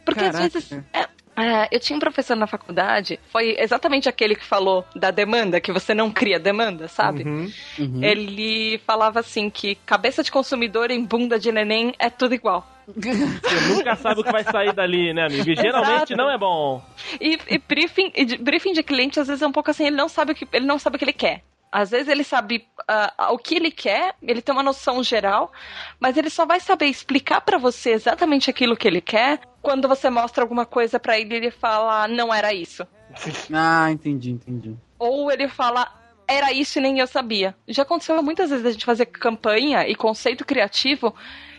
[0.03, 0.47] Porque Caraca.
[0.47, 1.07] às vezes é,
[1.41, 5.73] é, eu tinha um professor na faculdade, foi exatamente aquele que falou da demanda, que
[5.73, 7.25] você não cria demanda, sabe?
[7.25, 8.05] Uhum, uhum.
[8.05, 12.67] Ele falava assim que cabeça de consumidor em bunda de neném é tudo igual.
[12.87, 15.49] Você nunca sabe o que vai sair dali, né, amigo?
[15.49, 16.17] E geralmente Exato.
[16.17, 16.83] não é bom.
[17.21, 20.09] E, e briefing, e briefing de cliente, às vezes, é um pouco assim, ele não
[20.09, 21.43] sabe o que, ele não sabe o que ele quer.
[21.73, 25.53] Às vezes ele sabe uh, o que ele quer, ele tem uma noção geral,
[26.01, 30.11] mas ele só vai saber explicar para você exatamente aquilo que ele quer quando você
[30.11, 32.87] mostra alguma coisa para ele e ele fala, não era isso.
[33.53, 34.77] Ah, entendi, entendi.
[34.99, 35.93] Ou ele fala,
[36.27, 37.55] era isso e nem eu sabia.
[37.67, 41.15] Já aconteceu muitas vezes a gente fazer campanha e conceito criativo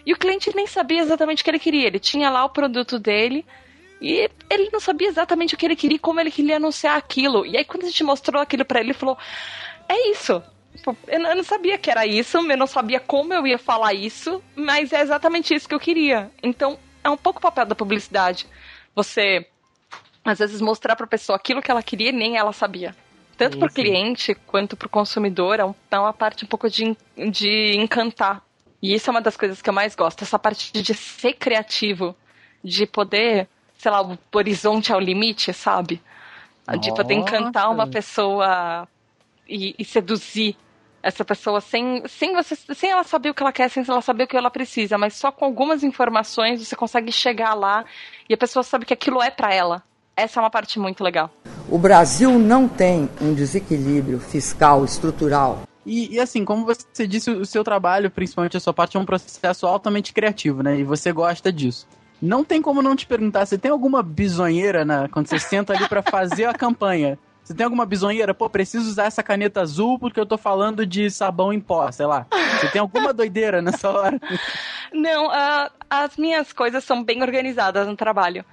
[0.05, 1.87] e o cliente nem sabia exatamente o que ele queria.
[1.87, 3.45] Ele tinha lá o produto dele
[4.01, 7.45] e ele não sabia exatamente o que ele queria e como ele queria anunciar aquilo.
[7.45, 9.17] E aí quando a gente mostrou aquilo para ele, ele falou:
[9.93, 10.41] "É isso".
[11.07, 14.91] Eu não sabia que era isso, eu não sabia como eu ia falar isso, mas
[14.93, 16.31] é exatamente isso que eu queria.
[16.41, 18.47] Então, é um pouco o papel da publicidade.
[18.95, 19.45] Você,
[20.23, 22.95] às vezes, mostrar para a pessoa aquilo que ela queria e nem ela sabia.
[23.37, 26.95] Tanto para o cliente quanto para o consumidor, é, é uma parte um pouco de,
[27.29, 28.41] de encantar
[28.81, 32.15] e isso é uma das coisas que eu mais gosto, essa parte de ser criativo,
[32.63, 36.01] de poder, sei lá, o horizonte ao limite, sabe?
[36.79, 38.87] De poder encantar uma pessoa
[39.51, 40.55] e, e, seduzir
[41.03, 44.23] essa pessoa sem, sem, você, sem ela saber o que ela quer, sem ela saber
[44.23, 47.83] o que ela precisa, mas só com algumas informações você consegue chegar lá
[48.29, 49.83] e a pessoa sabe que aquilo é para ela.
[50.15, 51.31] Essa é uma parte muito legal.
[51.69, 57.45] O Brasil não tem um desequilíbrio fiscal estrutural e, e, assim, como você disse, o
[57.45, 60.79] seu trabalho, principalmente a sua parte, é um processo altamente criativo, né?
[60.79, 61.87] E você gosta disso.
[62.21, 65.87] Não tem como não te perguntar, você tem alguma bisonheira né, quando você senta ali
[65.89, 67.17] para fazer a campanha?
[67.43, 68.33] Você tem alguma bisonheira?
[68.33, 72.05] Pô, preciso usar essa caneta azul porque eu tô falando de sabão em pó, sei
[72.05, 72.25] lá.
[72.59, 74.19] Você tem alguma doideira nessa hora?
[74.93, 78.45] Não, uh, as minhas coisas são bem organizadas no trabalho.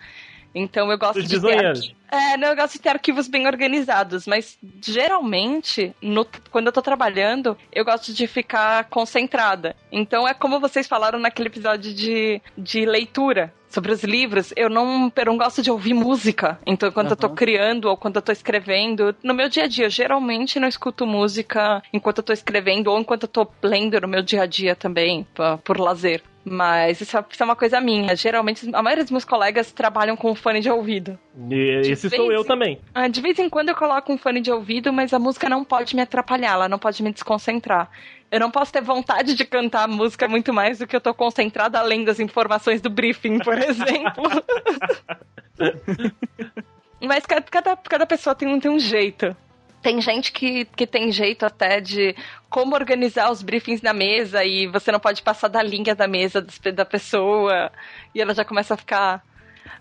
[0.54, 3.46] Então eu gosto Os de ter aqui, É, não, eu gosto de ter arquivos bem
[3.46, 9.76] organizados, mas geralmente, no- quando eu tô trabalhando, eu gosto de ficar concentrada.
[9.92, 13.52] Então é como vocês falaram naquele episódio de, de leitura.
[13.70, 16.58] Sobre os livros, eu não, eu não gosto de ouvir música.
[16.66, 19.90] Então, quando eu tô criando ou quando eu tô escrevendo, no meu dia a dia,
[19.90, 24.22] geralmente não escuto música enquanto eu tô escrevendo ou enquanto eu tô lendo no meu
[24.22, 26.22] dia a dia também, pa- por lazer.
[26.50, 28.16] Mas isso é, isso é uma coisa minha.
[28.16, 31.18] Geralmente, a maioria dos meus colegas trabalham com fone de ouvido.
[31.50, 32.78] E esse sou eu em- também.
[32.94, 35.62] Ah, De vez em quando eu coloco um fone de ouvido, mas a música não
[35.62, 37.90] pode me atrapalhar, ela não pode me desconcentrar.
[38.30, 41.14] Eu não posso ter vontade de cantar a música muito mais do que eu tô
[41.14, 44.24] concentrada além das informações do briefing, por exemplo.
[47.00, 49.36] mas ca- cada, cada pessoa tem um, tem um jeito.
[49.80, 52.14] Tem gente que, que tem jeito até de
[52.50, 56.44] como organizar os briefings na mesa e você não pode passar da linha da mesa
[56.74, 57.70] da pessoa
[58.14, 59.22] e ela já começa a ficar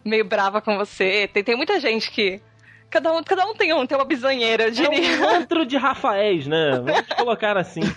[0.05, 1.27] meio brava com você.
[1.33, 2.39] Tem, tem muita gente que.
[2.89, 6.47] Cada um, cada um tem um, tem uma bizonheira, eu É um antro de Rafaéis,
[6.47, 6.79] né?
[6.79, 7.81] Vamos colocar assim.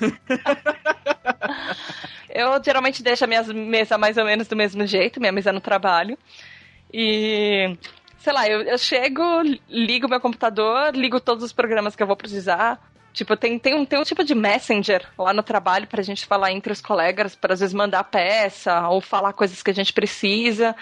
[2.33, 5.61] Eu geralmente deixo a minha mesa mais ou menos do mesmo jeito, minha mesa no
[5.61, 6.17] trabalho.
[6.93, 7.77] E.
[8.19, 9.23] Sei lá, eu, eu chego,
[9.69, 12.79] ligo meu computador, ligo todos os programas que eu vou precisar.
[13.13, 16.53] Tipo, tem, tem, um, tem um tipo de messenger lá no trabalho pra gente falar
[16.53, 20.77] entre os colegas, para às vezes mandar peça ou falar coisas que a gente precisa.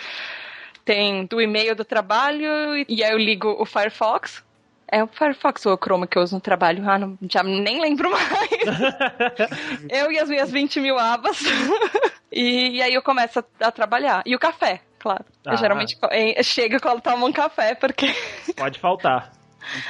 [0.88, 4.42] Tem do e-mail do trabalho e, e aí eu ligo o Firefox.
[4.90, 6.83] É o Firefox ou o Chrome que eu uso no trabalho?
[6.88, 8.48] Ah, não, já nem lembro mais.
[9.90, 11.42] eu e as minhas 20 mil abas.
[12.33, 14.22] e, e aí eu começo a, a trabalhar.
[14.24, 15.27] E o café, claro.
[15.44, 15.53] Ah.
[15.53, 15.94] Eu geralmente
[16.42, 18.07] chego quando tomo um café, porque
[18.57, 19.31] Pode faltar.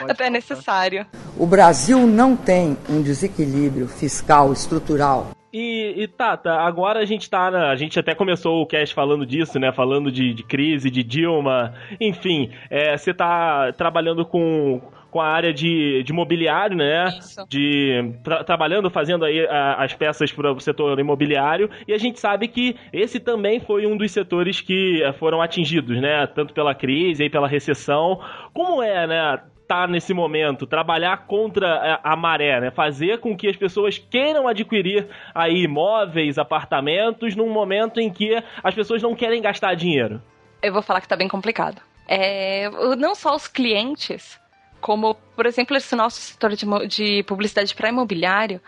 [0.00, 0.30] Pode é faltar.
[0.32, 1.06] necessário.
[1.37, 5.30] O Brasil não tem um desequilíbrio fiscal estrutural.
[5.52, 9.24] E, e Tata, agora a gente tá na, A gente até começou o cast falando
[9.24, 9.72] disso, né?
[9.72, 12.50] Falando de, de crise, de Dilma, enfim.
[12.68, 14.78] é, Você tá trabalhando com,
[15.11, 17.06] com a área de, de imobiliário, né?
[17.18, 17.46] Isso.
[17.48, 18.12] De.
[18.22, 21.70] tra- trabalhando, fazendo aí a- as peças para o setor imobiliário.
[21.87, 25.98] E a gente sabe que esse também foi um dos setores que eh, foram atingidos,
[25.98, 26.26] né?
[26.26, 28.20] Tanto pela crise e pela recessão.
[28.52, 29.40] Como é, né?
[29.68, 32.70] Tá nesse momento, trabalhar contra a, a maré, né?
[32.70, 38.74] Fazer com que as pessoas queiram adquirir aí imóveis, apartamentos, num momento em que as
[38.74, 40.22] pessoas não querem gastar dinheiro.
[40.62, 41.83] Eu vou falar que tá bem complicado.
[42.09, 44.40] É, não só os clientes,
[44.81, 48.62] como, por exemplo, esse nosso setor de, de publicidade para imobiliário,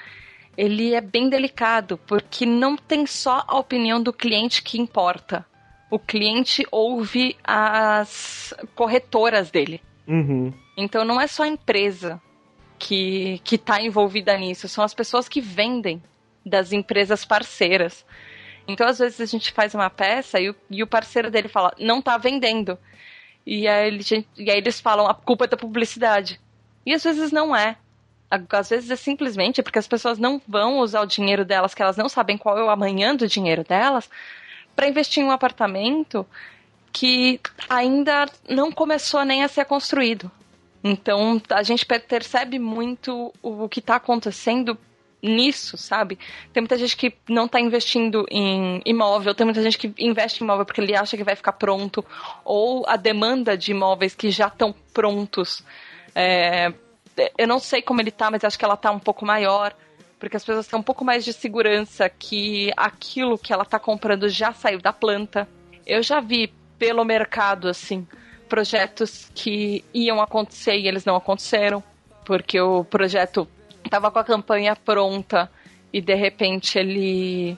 [0.55, 5.47] ele é bem delicado, porque não tem só a opinião do cliente que importa.
[5.91, 9.81] O cliente ouve as corretoras dele.
[10.07, 10.53] Uhum.
[10.77, 12.21] Então não é só a empresa
[12.79, 16.03] que que está envolvida nisso, são as pessoas que vendem
[16.45, 18.05] das empresas parceiras.
[18.67, 21.73] Então às vezes a gente faz uma peça e o, e o parceiro dele fala
[21.79, 22.79] não tá vendendo
[23.47, 26.41] e aí, ele- e aí eles falam a culpa é da publicidade
[26.85, 27.77] e às vezes não é.
[28.53, 31.97] Às vezes é simplesmente porque as pessoas não vão usar o dinheiro delas, que elas
[31.97, 34.09] não sabem qual é o amanhã do dinheiro delas,
[34.77, 36.25] para investir em um apartamento
[36.93, 40.31] que ainda não começou nem a ser construído.
[40.83, 44.77] Então a gente per- percebe muito o que está acontecendo
[45.23, 46.19] nisso, sabe?
[46.53, 50.45] Tem muita gente que não está investindo em imóvel, tem muita gente que investe em
[50.45, 52.05] imóvel porque ele acha que vai ficar pronto,
[52.45, 55.63] ou a demanda de imóveis que já estão prontos.
[56.15, 56.73] É,
[57.37, 59.75] eu não sei como ele tá, mas acho que ela tá um pouco maior,
[60.19, 64.29] porque as pessoas têm um pouco mais de segurança que aquilo que ela tá comprando
[64.29, 65.47] já saiu da planta.
[65.87, 68.09] Eu já vi pelo mercado, assim,
[68.49, 71.85] projetos que iam acontecer e eles não aconteceram,
[72.25, 73.47] porque o projeto
[73.89, 75.49] tava com a campanha pronta
[75.93, 77.57] e de repente ele,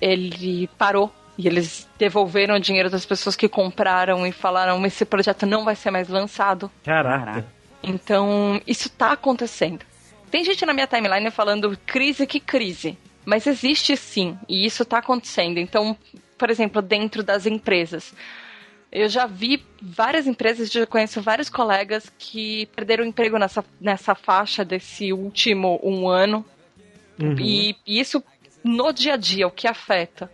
[0.00, 1.12] ele parou.
[1.36, 5.76] E eles devolveram o dinheiro das pessoas que compraram e falaram: esse projeto não vai
[5.76, 6.68] ser mais lançado.
[6.84, 7.46] Caraca.
[7.80, 9.86] Então, isso tá acontecendo.
[10.32, 12.98] Tem gente na minha timeline falando crise que crise.
[13.24, 15.58] Mas existe sim, e isso tá acontecendo.
[15.58, 15.96] Então,
[16.36, 18.12] por exemplo, dentro das empresas.
[18.90, 24.14] Eu já vi várias empresas, já conheço vários colegas que perderam o emprego nessa, nessa
[24.14, 26.44] faixa desse último um ano.
[27.20, 27.38] Uhum.
[27.38, 28.22] E, e isso
[28.64, 30.30] no dia a dia, o que afeta?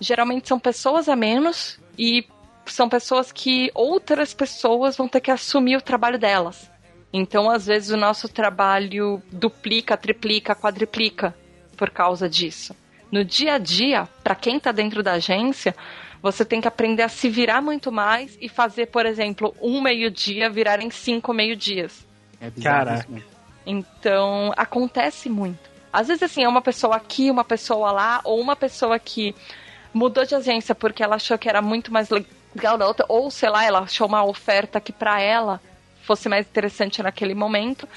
[0.00, 2.26] Geralmente são pessoas a menos e
[2.66, 6.70] são pessoas que outras pessoas vão ter que assumir o trabalho delas.
[7.12, 11.34] Então, às vezes, o nosso trabalho duplica, triplica, quadriplica
[11.76, 12.74] por causa disso.
[13.10, 15.74] No dia a dia, para quem está dentro da agência,
[16.22, 20.50] você tem que aprender a se virar muito mais e fazer, por exemplo, um meio-dia
[20.50, 22.06] virar em cinco meio-dias.
[22.40, 23.22] É bizarro Caraca.
[23.66, 25.70] Então, acontece muito.
[25.92, 29.34] Às vezes, assim, é uma pessoa aqui, uma pessoa lá, ou uma pessoa que
[29.92, 33.48] mudou de agência porque ela achou que era muito mais legal da outra, ou sei
[33.48, 35.60] lá, ela achou uma oferta que pra ela
[36.02, 37.88] fosse mais interessante naquele momento.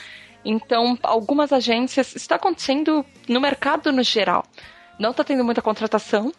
[0.43, 2.07] Então, algumas agências.
[2.07, 4.43] Isso está acontecendo no mercado no geral.
[4.99, 6.34] Não está tendo muita contratação.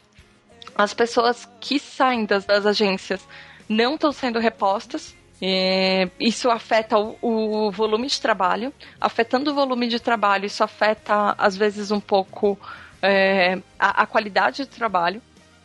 [0.77, 3.27] As pessoas que saem das, das agências
[3.69, 5.15] não estão sendo repostas.
[5.43, 8.73] É, isso afeta o, o, volume de trabalho.
[9.01, 12.59] Afetando o volume de trabalho, isso afeta, às vezes, um pouco
[13.03, 15.21] é, a, a, qualidade do trabalho.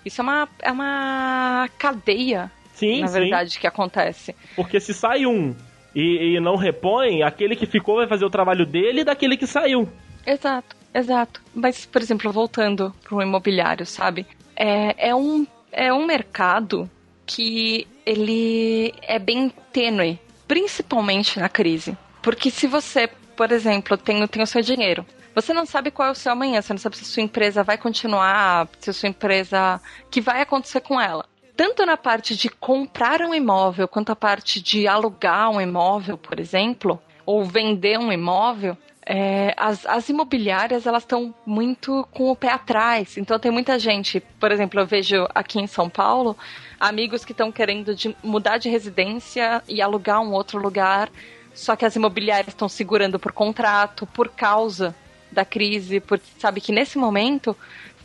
[0.06, 3.20] Isso é uma, é uma cadeia, sim, na sim.
[3.20, 4.36] verdade, que acontece.
[4.56, 5.56] Porque se sai um
[5.94, 9.48] e, e não repõe, aquele que ficou vai fazer o trabalho dele e daquele que
[9.48, 9.88] saiu.
[10.26, 11.42] Exato, exato.
[11.54, 14.26] Mas, por exemplo, voltando para o imobiliário, sabe?
[14.60, 16.90] É, é, um, é um mercado
[17.26, 21.98] que ele é bem tênue, principalmente na crise.
[22.22, 23.08] Porque se você,
[23.38, 26.62] por exemplo, tem, tem o seu dinheiro, você não sabe qual é o seu amanhã,
[26.62, 29.80] você não sabe se a sua empresa vai continuar, se a sua empresa.
[30.12, 31.26] que vai acontecer com ela.
[31.56, 36.40] Tanto na parte de comprar um imóvel, quanto a parte de alugar um imóvel, por
[36.40, 38.78] exemplo, ou vender um imóvel,
[39.12, 43.18] é, as, as, imobiliárias elas estão muito com o pé atrás.
[43.18, 46.38] Então tem muita gente, por exemplo, eu vejo aqui em São Paulo
[46.80, 51.10] amigos que estão querendo de mudar de residência e alugar um outro lugar,
[51.56, 54.96] só que as imobiliárias estão segurando por contrato por causa
[55.32, 57.58] da crise, porque sabe que nesse momento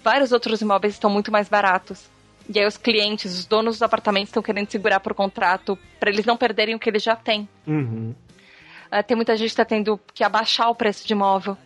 [0.02, 2.08] vários outros imóveis estão muito mais baratos.
[2.48, 6.24] E aí os clientes, os donos dos apartamentos estão querendo segurar por contrato para eles
[6.24, 7.46] não perderem o que eles já têm.
[7.66, 8.14] Uhum.
[8.94, 11.58] Uh, tem muita gente que está tendo que abaixar o preço de imóvel.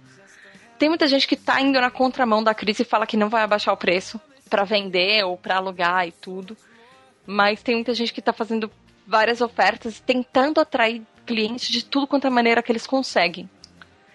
[0.78, 3.42] Tem muita gente que está indo na contramão da crise e fala que não vai
[3.42, 4.18] abaixar o preço
[4.48, 6.56] para vender ou para alugar e tudo.
[7.26, 8.70] Mas tem muita gente que está fazendo
[9.06, 13.50] várias ofertas, tentando atrair clientes de tudo quanto é maneira que eles conseguem.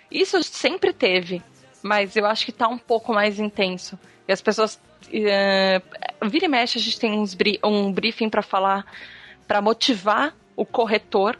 [0.09, 1.43] Isso sempre teve,
[1.83, 3.99] mas eu acho que está um pouco mais intenso.
[4.27, 4.79] E as pessoas.
[5.05, 8.85] Uh, vira e mexe, a gente tem uns, um briefing para falar,
[9.47, 11.37] para motivar o corretor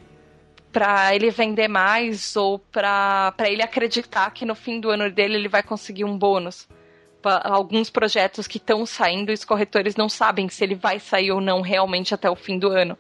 [0.73, 5.47] para ele vender mais ou para ele acreditar que no fim do ano dele ele
[5.47, 6.67] vai conseguir um bônus
[7.43, 11.39] alguns projetos que estão saindo e os corretores não sabem se ele vai sair ou
[11.39, 12.97] não realmente até o fim do ano.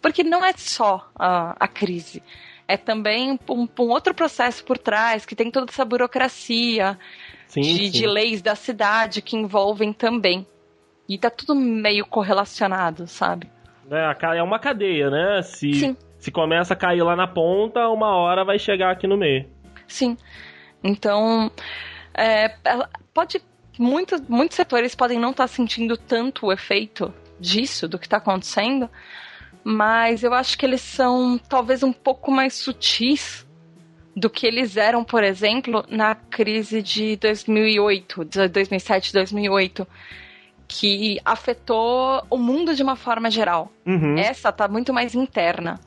[0.00, 2.22] Porque não é só a, a crise.
[2.66, 3.38] É também um,
[3.78, 6.98] um, outro processo por trás, que tem toda essa burocracia
[7.46, 7.90] sim, de, sim.
[7.90, 10.46] de leis da cidade que envolvem também.
[11.08, 13.50] E tá tudo meio correlacionado, sabe?
[13.90, 15.42] É, é uma cadeia, né?
[15.42, 15.96] Se, Sim.
[16.20, 19.46] Se começa a cair lá na ponta, uma hora vai chegar aqui no meio.
[19.88, 20.16] Sim.
[20.84, 21.50] Então,
[22.14, 22.54] é,
[23.12, 23.42] pode
[23.78, 28.18] muitos, muitos setores podem não estar tá sentindo tanto o efeito disso, do que está
[28.18, 28.88] acontecendo,
[29.64, 33.46] mas eu acho que eles são talvez um pouco mais sutis
[34.14, 39.86] do que eles eram, por exemplo, na crise de 2008, de 2007, 2008,
[40.68, 43.72] que afetou o mundo de uma forma geral.
[43.86, 44.16] Uhum.
[44.18, 45.80] Essa tá muito mais interna.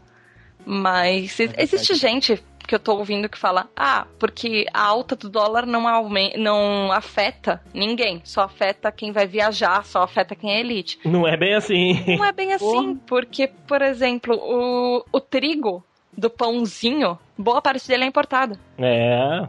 [0.66, 5.66] Mas existe gente que eu tô ouvindo que fala, ah, porque a alta do dólar
[5.66, 11.00] não, aumenta, não afeta ninguém, só afeta quem vai viajar, só afeta quem é elite.
[11.04, 12.18] Não é bem assim.
[12.18, 15.84] Não é bem assim, porque, por exemplo, o, o trigo
[16.16, 18.58] do pãozinho, boa parte dele é importado.
[18.78, 19.48] É.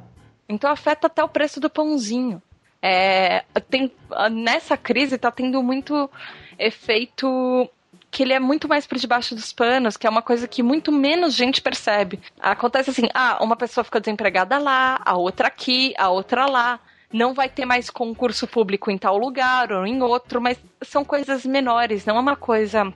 [0.49, 2.43] Então afeta até o preço do pãozinho.
[2.83, 3.91] É, tem,
[4.31, 6.11] nessa crise tá tendo muito
[6.59, 7.71] efeito
[8.15, 10.93] que ele é muito mais por debaixo dos panos, que é uma coisa que muito
[10.93, 12.21] menos gente percebe.
[12.39, 16.79] Acontece assim, ah, uma pessoa fica desempregada lá, a outra aqui, a outra lá.
[17.13, 21.45] Não vai ter mais concurso público em tal lugar ou em outro, mas são coisas
[21.45, 22.95] menores, não é uma coisa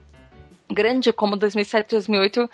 [0.71, 2.49] grande como 2007, 2008,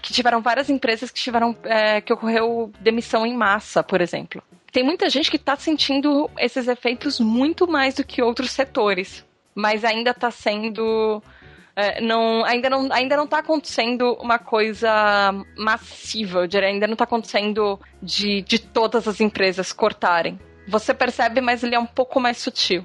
[0.00, 4.40] que tiveram várias empresas que tiveram é, que ocorreu demissão em massa, por exemplo.
[4.70, 9.84] Tem muita gente que está sentindo esses efeitos muito mais do que outros setores, mas
[9.84, 11.20] ainda está sendo
[11.76, 16.94] é, não, ainda não ainda não está acontecendo uma coisa massiva, eu diria, ainda não
[16.94, 20.38] está acontecendo de, de todas as empresas cortarem.
[20.68, 22.84] Você percebe, mas ele é um pouco mais sutil.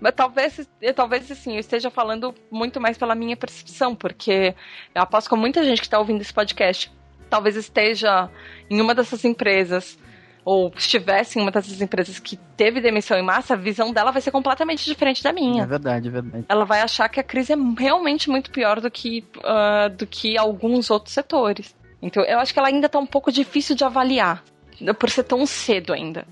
[0.00, 4.54] Mas talvez, talvez assim, eu esteja falando muito mais pela minha percepção, porque
[4.92, 6.90] eu aposto com muita gente que está ouvindo esse podcast
[7.32, 8.28] talvez esteja
[8.68, 9.98] em uma dessas empresas
[10.44, 14.20] ou estivesse em uma dessas empresas que teve demissão em massa, a visão dela vai
[14.20, 15.62] ser completamente diferente da minha.
[15.62, 16.44] É verdade, é verdade.
[16.48, 20.36] Ela vai achar que a crise é realmente muito pior do que, uh, do que
[20.36, 21.74] alguns outros setores.
[22.00, 24.42] Então, eu acho que ela ainda tá um pouco difícil de avaliar,
[24.98, 26.26] por ser tão cedo ainda.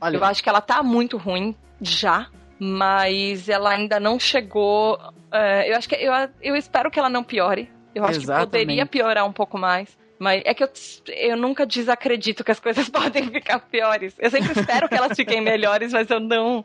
[0.00, 2.28] Olha, Eu acho que ela tá muito ruim já,
[2.60, 4.94] mas ela ainda não chegou.
[4.94, 7.68] uh, eu acho que eu, eu espero que ela não piore.
[7.94, 8.50] Eu acho Exatamente.
[8.50, 9.96] que poderia piorar um pouco mais.
[10.18, 10.68] Mas é que eu,
[11.08, 14.14] eu nunca desacredito que as coisas podem ficar piores.
[14.18, 16.64] Eu sempre espero que elas fiquem melhores, mas eu não.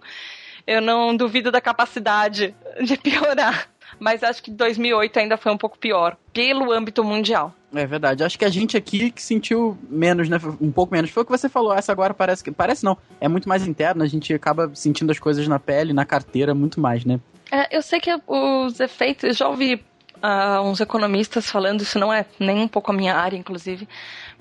[0.67, 3.67] Eu não duvido da capacidade de piorar.
[3.99, 7.53] Mas acho que 2008 ainda foi um pouco pior, pelo âmbito mundial.
[7.73, 8.23] É verdade.
[8.23, 10.37] Acho que a gente aqui que sentiu menos, né?
[10.59, 11.09] Um pouco menos.
[11.09, 11.73] Foi o que você falou.
[11.73, 12.51] Essa agora parece que.
[12.51, 12.97] Parece não.
[13.19, 14.03] É muito mais interna.
[14.03, 17.19] A gente acaba sentindo as coisas na pele, na carteira, muito mais, né?
[17.51, 19.37] É, eu sei que os efeitos.
[19.37, 19.83] Já ouvi
[20.63, 23.87] uns economistas falando, isso não é nem um pouco a minha área, inclusive.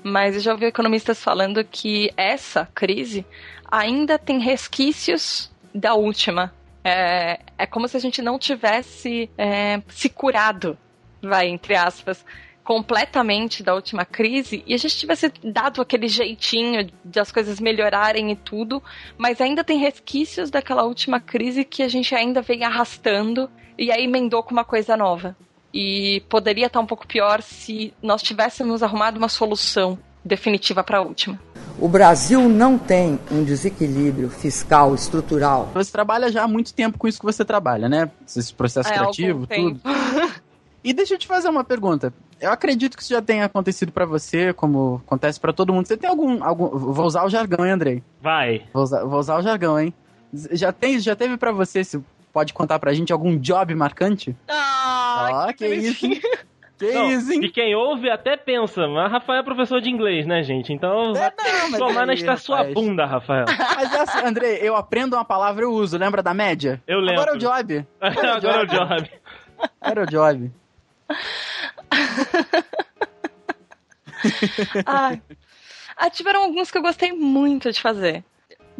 [0.03, 3.25] Mas eu já ouvi economistas falando que essa crise
[3.71, 6.53] ainda tem resquícios da última.
[6.83, 10.77] É, é como se a gente não tivesse é, se curado,
[11.23, 12.25] vai, entre aspas
[12.71, 18.31] completamente da última crise e a gente tivesse dado aquele jeitinho de as coisas melhorarem
[18.31, 18.81] e tudo,
[19.19, 24.05] mas ainda tem resquícios daquela última crise que a gente ainda vem arrastando e aí
[24.05, 25.37] emendou com uma coisa nova.
[25.73, 31.03] E poderia estar um pouco pior se nós tivéssemos arrumado uma solução definitiva para a
[31.03, 31.39] última.
[31.79, 35.71] O Brasil não tem um desequilíbrio fiscal estrutural.
[35.73, 38.11] Você trabalha já há muito tempo com isso que você trabalha, né?
[38.27, 39.81] Esse processo é, criativo, tudo.
[40.83, 42.13] E deixa eu te fazer uma pergunta.
[42.41, 45.87] Eu acredito que isso já tenha acontecido para você, como acontece para todo mundo.
[45.87, 46.69] Você tem algum, algum.
[46.69, 48.03] Vou usar o jargão, hein, Andrei?
[48.21, 48.65] Vai.
[48.73, 49.93] Vou usar, vou usar o jargão, hein?
[50.33, 52.03] Já, tem, já teve para você, se
[52.33, 54.37] pode contar pra gente algum job marcante?
[54.49, 56.07] Ah, oh, que, que isso.
[56.81, 57.45] Que não, isso, hein?
[57.45, 60.73] E quem ouve até pensa, mas Rafael é professor de inglês, né, gente?
[60.73, 61.31] Então, é,
[61.71, 63.45] não, tomar na está sua bunda, Rafael.
[63.77, 65.99] Mas é assim, Andrei, eu aprendo uma palavra, eu uso.
[65.99, 66.83] Lembra da média?
[66.87, 67.21] Eu lembro.
[67.21, 67.87] Agora é o job.
[68.01, 69.11] Agora, Agora é o job.
[69.79, 70.51] Agora é o job.
[76.03, 78.25] Ah, tiveram alguns que eu gostei muito de fazer.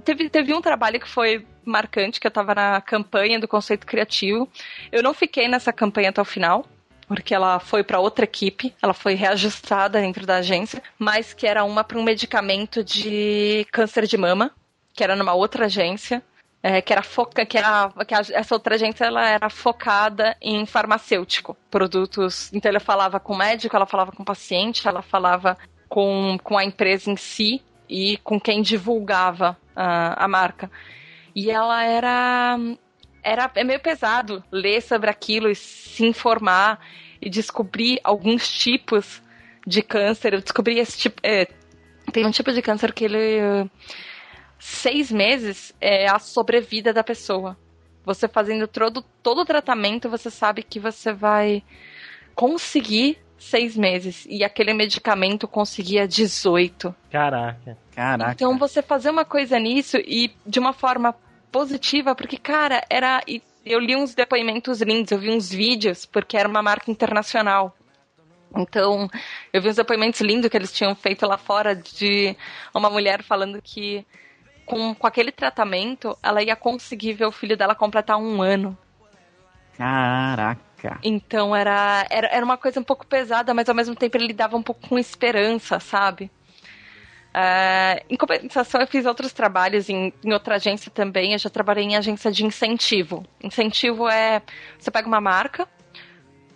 [0.05, 4.49] Teve, teve um trabalho que foi marcante, que eu tava na campanha do conceito criativo.
[4.91, 6.67] Eu não fiquei nessa campanha até o final,
[7.07, 11.65] porque ela foi para outra equipe, ela foi reajustada dentro da agência, mas que era
[11.65, 14.53] uma para um medicamento de câncer de mama,
[14.95, 16.23] que era numa outra agência
[16.63, 20.67] é, que era foca, que, era, que a, essa outra agência ela era focada em
[20.67, 22.53] farmacêutico, produtos.
[22.53, 25.57] Então ela falava com o médico, ela falava com o paciente, ela falava
[25.89, 30.71] com, com a empresa em si e com quem divulgava a, a marca.
[31.35, 32.59] E ela era
[33.23, 36.81] era é meio pesado ler sobre aquilo e se informar
[37.21, 39.23] e descobrir alguns tipos
[39.67, 40.35] de câncer.
[40.35, 41.21] Eu descobri esse tipo.
[41.23, 41.47] É,
[42.13, 43.71] tem um tipo de câncer que ele
[44.59, 47.57] seis meses é a sobrevida da pessoa.
[48.05, 51.63] Você fazendo todo, todo o tratamento, você sabe que você vai
[52.35, 54.27] conseguir seis meses.
[54.29, 56.95] E aquele medicamento conseguia 18.
[57.11, 57.77] Caraca.
[57.95, 58.33] Caraca.
[58.33, 61.15] Então você fazer uma coisa nisso e de uma forma
[61.51, 63.23] positiva, porque, cara, era.
[63.65, 67.77] Eu li uns depoimentos lindos, eu vi uns vídeos, porque era uma marca internacional.
[68.57, 69.09] Então,
[69.53, 72.35] eu vi uns depoimentos lindos que eles tinham feito lá fora de
[72.75, 74.05] uma mulher falando que
[74.65, 78.77] com, com aquele tratamento, ela ia conseguir ver o filho dela completar um ano.
[79.77, 80.61] Caraca.
[81.03, 84.57] Então era, era, era uma coisa um pouco pesada, mas ao mesmo tempo ele dava
[84.57, 86.31] um pouco com esperança, sabe?
[87.31, 91.33] Uh, em compensação, eu fiz outros trabalhos em, em, outra agência também.
[91.33, 93.25] Eu já trabalhei em agência de incentivo.
[93.43, 94.43] Incentivo é
[94.79, 95.69] você pega uma marca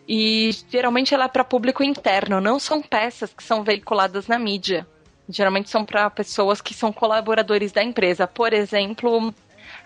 [0.09, 4.87] e geralmente ela é para público interno, não são peças que são veiculadas na mídia.
[5.29, 8.27] Geralmente são para pessoas que são colaboradores da empresa.
[8.27, 9.33] Por exemplo,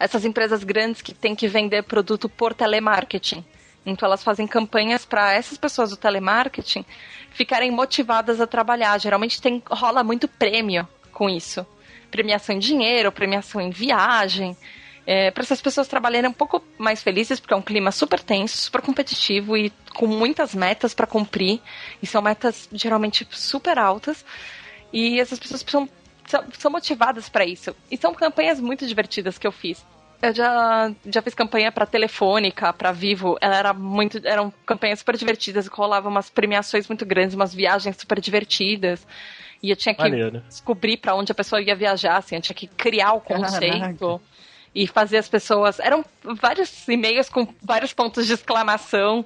[0.01, 3.45] essas empresas grandes que têm que vender produto por telemarketing.
[3.91, 6.85] Então elas fazem campanhas para essas pessoas do telemarketing
[7.31, 8.99] ficarem motivadas a trabalhar.
[8.99, 11.67] Geralmente tem rola muito prêmio com isso.
[12.11, 14.57] Premiação em dinheiro, premiação em viagem.
[15.07, 18.59] É, para essas pessoas trabalharem um pouco mais felizes, porque é um clima super tenso,
[18.59, 21.61] super competitivo e com muitas metas para cumprir.
[22.03, 24.25] E são metas geralmente super altas.
[24.93, 25.89] E essas pessoas são,
[26.59, 27.75] são motivadas para isso.
[27.91, 29.85] E são campanhas muito divertidas que eu fiz.
[30.21, 33.37] Eu já, já fiz campanha para Telefônica, para Vivo.
[33.41, 38.21] Ela era muito, eram campanhas super divertidas, rolavam umas premiações muito grandes, umas viagens super
[38.21, 39.07] divertidas.
[39.63, 42.55] E eu tinha que Valeu, descobrir para onde a pessoa ia viajar, assim, eu tinha
[42.55, 43.79] que criar o conceito.
[43.79, 44.21] Caraca.
[44.75, 45.81] E fazer as pessoas.
[45.81, 49.25] Eram vários e-mails com vários pontos de exclamação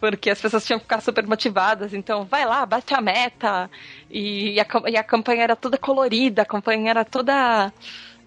[0.00, 1.92] porque as pessoas tinham que ficar super motivadas.
[1.92, 3.70] Então, vai lá, bate a meta.
[4.10, 7.72] E a, e a campanha era toda colorida, a campanha era toda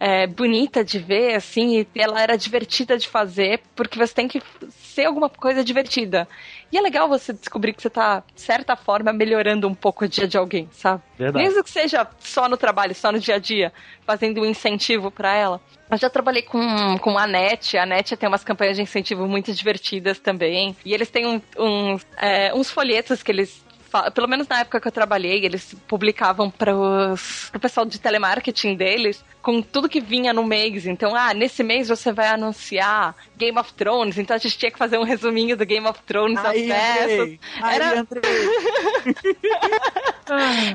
[0.03, 4.41] é, bonita de ver, assim, e ela era divertida de fazer, porque você tem que
[4.71, 6.27] ser alguma coisa divertida.
[6.71, 10.07] E é legal você descobrir que você tá, de certa forma, melhorando um pouco o
[10.07, 11.03] dia de alguém, sabe?
[11.19, 11.45] Verdade.
[11.45, 13.71] Mesmo que seja só no trabalho, só no dia a dia,
[14.03, 15.61] fazendo um incentivo para ela.
[15.91, 17.77] Eu já trabalhei com, com a NET.
[17.77, 20.75] A NET tem umas campanhas de incentivo muito divertidas também.
[20.83, 23.63] E eles têm um, um, é, uns folhetos que eles
[24.13, 29.23] pelo menos na época que eu trabalhei, eles publicavam para o pessoal de telemarketing deles
[29.41, 30.85] com tudo que vinha no mês.
[30.85, 34.77] Então, ah, nesse mês você vai anunciar Game of Thrones, então a gente tinha que
[34.77, 36.71] fazer um resuminho do Game of Thrones aí.
[36.71, 37.39] Aí,
[37.75, 38.07] Era...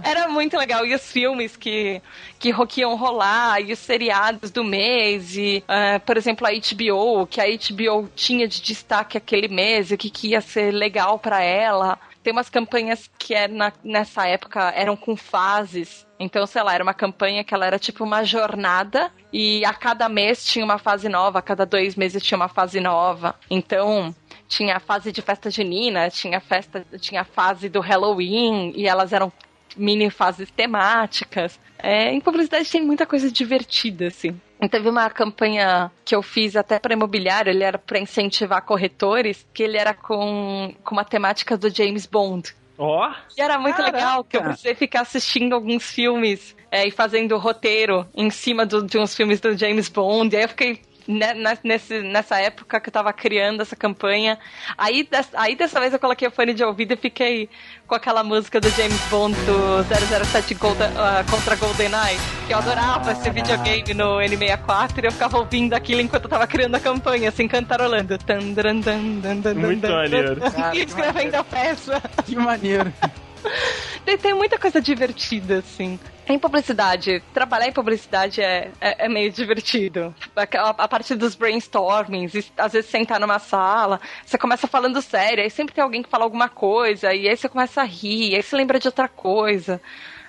[0.02, 0.84] Era muito legal.
[0.84, 2.02] E os filmes que,
[2.38, 7.40] que iam rolar, e os seriados do mês, e, ah, por exemplo, a HBO, que
[7.40, 11.98] a HBO tinha de destaque aquele mês, o que, que ia ser legal pra ela.
[12.26, 16.04] Tem umas campanhas que é na- nessa época eram com fases.
[16.18, 20.08] Então, sei lá, era uma campanha que ela era tipo uma jornada e a cada
[20.08, 23.36] mês tinha uma fase nova, a cada dois meses tinha uma fase nova.
[23.48, 24.12] Então,
[24.48, 29.12] tinha a fase de festa junina, tinha festa, tinha a fase do Halloween e elas
[29.12, 29.32] eram
[29.76, 31.60] mini fases temáticas.
[31.78, 34.40] É, em publicidade tem muita coisa divertida, assim.
[34.60, 39.46] E Teve uma campanha que eu fiz até para imobiliário, ele era para incentivar corretores,
[39.52, 42.54] que ele era com, com uma temática do James Bond.
[42.78, 43.96] Ó, E era muito Caraca!
[43.96, 48.82] legal que eu precisei ficar assistindo alguns filmes é, e fazendo roteiro em cima do-
[48.86, 50.34] de uns filmes do James Bond.
[50.34, 54.38] E aí eu fiquei né, nesse, nessa época que eu tava criando essa campanha.
[54.76, 57.48] Aí, des- aí dessa vez eu coloquei o fone de ouvido e fiquei
[57.86, 59.84] com aquela música do James Bond do
[60.26, 62.18] 007 Golden, ah, contra GoldenEye.
[62.46, 66.46] Que eu adorava esse videogame no N64 e eu ficava ouvindo aquilo enquanto eu tava
[66.46, 68.18] criando a campanha, assim, cantarolando.
[68.18, 70.36] Tan, dan, dan, dan, dan, Muito dan, maneiro.
[70.74, 72.02] E escrevendo a peça.
[72.24, 72.92] Que maneiro.
[74.04, 75.98] Tem, tem muita coisa divertida, assim.
[76.28, 80.12] Em publicidade, trabalhar em publicidade é, é, é meio divertido.
[80.34, 85.00] A, a- a partir dos brainstormings, e às vezes sentar numa sala, você começa falando
[85.00, 88.34] sério, aí sempre tem alguém que fala alguma coisa, e aí você começa a rir,
[88.34, 89.80] aí você lembra de outra coisa.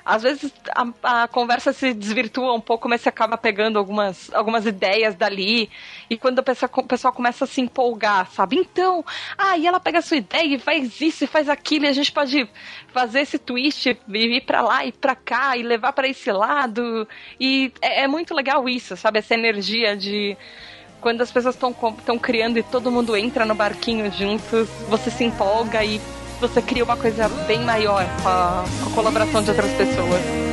[0.08, 4.66] Às vezes a, a conversa se desvirtua um pouco, mas você acaba pegando algumas, algumas
[4.66, 5.70] ideias dali.
[6.10, 8.55] E quando o pessoal começa a se empolgar, sabe?
[8.55, 9.03] Então,
[9.38, 11.93] ah, e ela pega a sua ideia e faz isso e faz aquilo, e a
[11.93, 12.49] gente pode
[12.93, 17.05] fazer esse twist e ir pra lá e pra cá e levar pra esse lado.
[17.38, 19.20] E é, é muito legal isso, sabe?
[19.20, 20.38] Essa energia de
[21.01, 25.84] quando as pessoas estão criando e todo mundo entra no barquinho juntos, você se empolga
[25.84, 25.99] e
[26.39, 30.46] você cria uma coisa bem maior com a, com a colaboração de outras pessoas.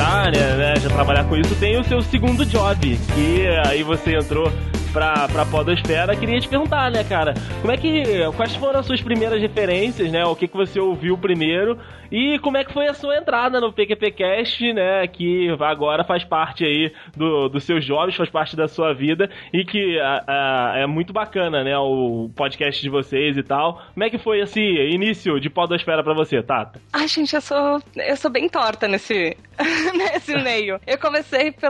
[0.00, 2.78] Né, já trabalhar com isso, tem o seu segundo job,
[3.14, 4.50] que aí você entrou
[4.92, 6.14] pra, pra podosfera.
[6.16, 8.02] Queria te perguntar, né, cara, como é que,
[8.36, 11.78] quais foram as suas primeiras referências, né, o que que você ouviu primeiro
[12.12, 16.64] e como é que foi a sua entrada no PQPcast, né, que agora faz parte
[16.64, 20.86] aí do, dos seus jobs, faz parte da sua vida e que a- a- é
[20.86, 23.80] muito bacana, né, o podcast de vocês e tal.
[23.94, 26.80] Como é que foi esse início de podosfera pra você, Tata?
[26.92, 29.36] Ai, gente, eu sou, eu sou bem torta nesse,
[29.96, 30.80] nesse meio.
[30.84, 31.69] Eu comecei pelo.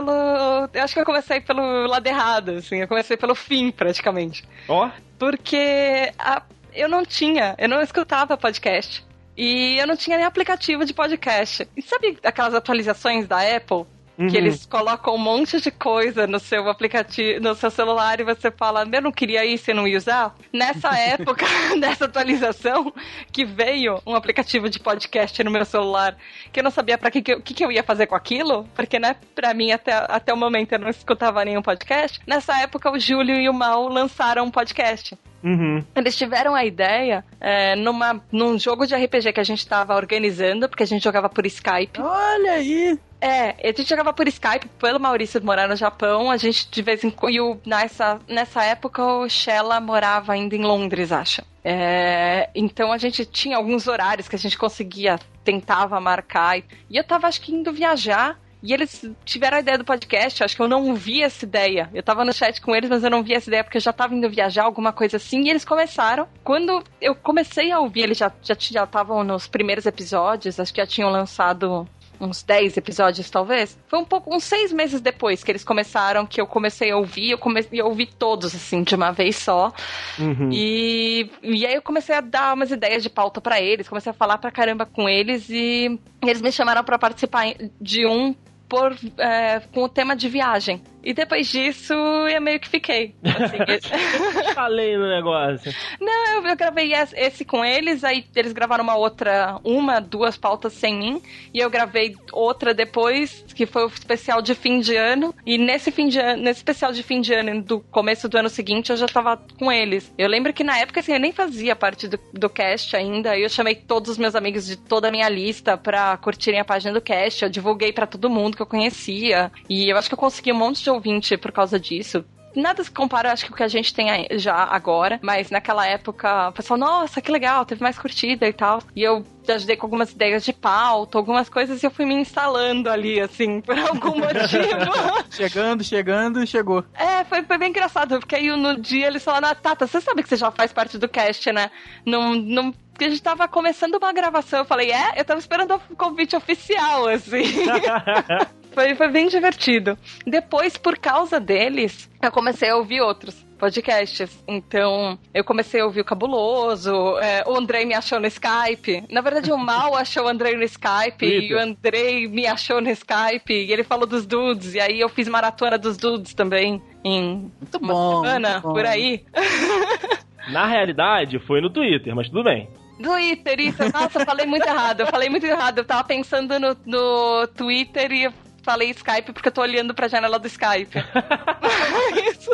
[0.73, 2.77] Eu acho que eu comecei pelo lado errado, assim.
[2.77, 4.43] Eu comecei pelo fim, praticamente.
[4.67, 4.89] Ó,
[5.19, 6.41] Porque a-
[6.73, 9.05] eu não tinha, eu não escutava podcast.
[9.37, 11.67] E eu não tinha nem aplicativo de podcast.
[11.75, 13.85] E sabe aquelas atualizações da Apple?
[14.21, 14.27] Uhum.
[14.27, 18.51] Que eles colocam um monte de coisa no seu aplicativo, no seu celular e você
[18.51, 20.35] fala, eu não queria isso e não ia usar.
[20.53, 21.45] Nessa época
[21.79, 22.93] dessa atualização,
[23.31, 26.15] que veio um aplicativo de podcast no meu celular,
[26.51, 28.67] que eu não sabia para que, que, eu- que, que eu ia fazer com aquilo,
[28.75, 32.19] porque, né, pra mim até, até o momento eu não escutava nenhum podcast.
[32.27, 35.17] Nessa época, o Júlio e o Mal lançaram um podcast.
[35.43, 35.83] uhum.
[35.95, 40.69] Eles tiveram a ideia é, numa, num jogo de RPG que a gente tava organizando,
[40.69, 41.99] porque a gente jogava por Skype.
[41.99, 42.99] Olha aí.
[43.23, 47.03] É, a gente jogava por Skype, pelo Maurício morar no Japão, a gente de vez
[47.03, 47.33] em quando.
[47.35, 51.43] E o- nessa, nessa época o Shella morava ainda em Londres, acho.
[51.63, 56.57] É, então a gente tinha alguns horários que a gente conseguia, tentava marcar.
[56.57, 56.63] E
[56.97, 58.39] eu tava, acho que, indo viajar.
[58.63, 61.89] E eles tiveram a ideia do podcast, acho que eu não vi essa ideia.
[61.95, 63.91] Eu tava no chat com eles, mas eu não vi essa ideia porque eu já
[63.91, 65.41] tava indo viajar, alguma coisa assim.
[65.45, 66.27] E eles começaram.
[66.43, 70.79] Quando eu comecei a ouvir, eles já já já estavam nos primeiros episódios, acho que
[70.81, 71.87] já tinham lançado
[72.21, 73.77] uns 10 episódios, talvez.
[73.87, 77.31] Foi um pouco, uns seis meses depois que eles começaram, que eu comecei a ouvir,
[77.31, 79.73] eu comecei a ouvir todos, assim, de uma vez só.
[80.19, 80.49] Uhum.
[80.51, 84.13] E, e aí eu comecei a dar umas ideias de pauta pra eles, comecei a
[84.13, 87.45] falar pra caramba com eles e eles me chamaram pra participar
[87.79, 88.35] de um
[88.71, 90.81] por, é, com o tema de viagem.
[91.03, 93.15] E depois disso, eu meio que fiquei.
[93.23, 93.57] Assim,
[94.53, 95.73] Falei no negócio.
[95.99, 100.73] Não, eu, eu gravei esse, com eles, aí eles gravaram uma outra, uma, duas pautas
[100.73, 101.21] sem mim,
[101.53, 105.91] e eu gravei outra depois, que foi o especial de fim de ano, e nesse
[105.91, 108.97] fim de ano, nesse especial de fim de ano do começo do ano seguinte, eu
[108.97, 110.13] já tava com eles.
[110.17, 113.43] Eu lembro que na época, assim, eu nem fazia parte do, do cast ainda, e
[113.43, 116.93] eu chamei todos os meus amigos de toda a minha lista pra curtirem a página
[116.93, 120.19] do cast, eu divulguei pra todo mundo que eu conhecia, e eu acho que eu
[120.19, 122.23] consegui um monte de ouvinte por causa disso
[122.55, 126.49] nada se compara, acho que o que a gente tem já agora, mas naquela época,
[126.49, 128.81] o pessoal, nossa, que legal, teve mais curtida e tal.
[128.95, 132.89] E eu ajudei com algumas ideias de pauta, algumas coisas, e eu fui me instalando
[132.89, 135.25] ali, assim, por algum motivo.
[135.29, 136.83] Chegando, chegando, chegou.
[136.93, 140.23] É, foi, foi bem engraçado, porque aí no dia eles falaram, ah, Tata, você sabe
[140.23, 141.71] que você já faz parte do cast, né?
[142.05, 145.13] Não, não, porque a gente tava começando uma gravação, eu falei, é?
[145.19, 147.43] Eu tava esperando o convite oficial, assim.
[148.73, 149.97] foi, foi bem divertido.
[150.25, 154.43] Depois, por causa deles, eu comecei a ouvir outros podcasts.
[154.47, 159.03] Então, eu comecei a ouvir o Cabuloso, é, o Andrei me achou no Skype.
[159.11, 162.89] Na verdade, o Mal achou o Andrei no Skype, e o Andrei me achou no
[162.89, 167.51] Skype, e ele falou dos dudes, e aí eu fiz maratona dos dudes também, em
[167.59, 168.21] Muito uma bom.
[168.23, 168.73] semana, muito bom.
[168.73, 169.23] por aí.
[170.51, 172.67] Na realidade, foi no Twitter, mas tudo bem.
[173.01, 173.77] Twitter, isso.
[173.93, 175.01] Nossa, eu falei muito errado.
[175.01, 175.79] Eu falei muito errado.
[175.79, 178.29] Eu tava pensando no, no Twitter e
[178.61, 180.97] falei Skype porque eu tô olhando pra janela do Skype.
[182.31, 182.51] isso.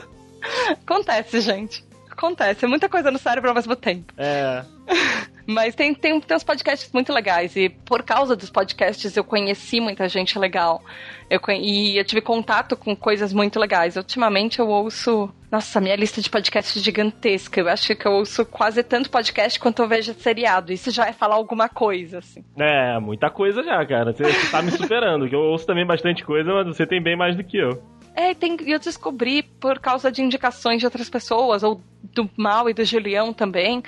[0.71, 1.85] Acontece, gente.
[2.09, 2.65] Acontece.
[2.65, 4.13] É muita coisa no cérebro ao mesmo tempo.
[4.17, 4.63] É.
[5.45, 7.55] Mas tem, tem, tem uns podcasts muito legais.
[7.55, 10.83] E por causa dos podcasts eu conheci muita gente legal.
[11.29, 13.95] Eu, e eu tive contato com coisas muito legais.
[13.95, 15.31] Ultimamente eu ouço.
[15.49, 17.61] Nossa, minha lista de podcasts é gigantesca.
[17.61, 20.73] Eu acho que eu ouço quase tanto podcast quanto eu vejo seriado.
[20.73, 22.43] Isso já é falar alguma coisa, assim.
[22.57, 24.11] É, muita coisa já, cara.
[24.11, 27.15] Você, você tá me superando, que eu ouço também bastante coisa, mas você tem bem
[27.15, 27.81] mais do que eu.
[28.13, 32.69] É, tem, e eu descobri por causa de indicações de outras pessoas, ou do Mal
[32.69, 33.83] e do Julião também,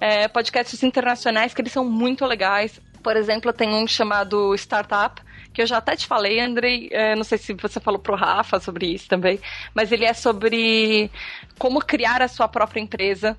[0.00, 2.80] é, podcasts internacionais que eles são muito legais.
[3.02, 5.20] Por exemplo, tem um chamado Startup,
[5.60, 8.58] que eu já até te falei, Andrei, é, não sei se você falou pro Rafa
[8.58, 9.38] sobre isso também,
[9.74, 11.10] mas ele é sobre
[11.58, 13.36] como criar a sua própria empresa.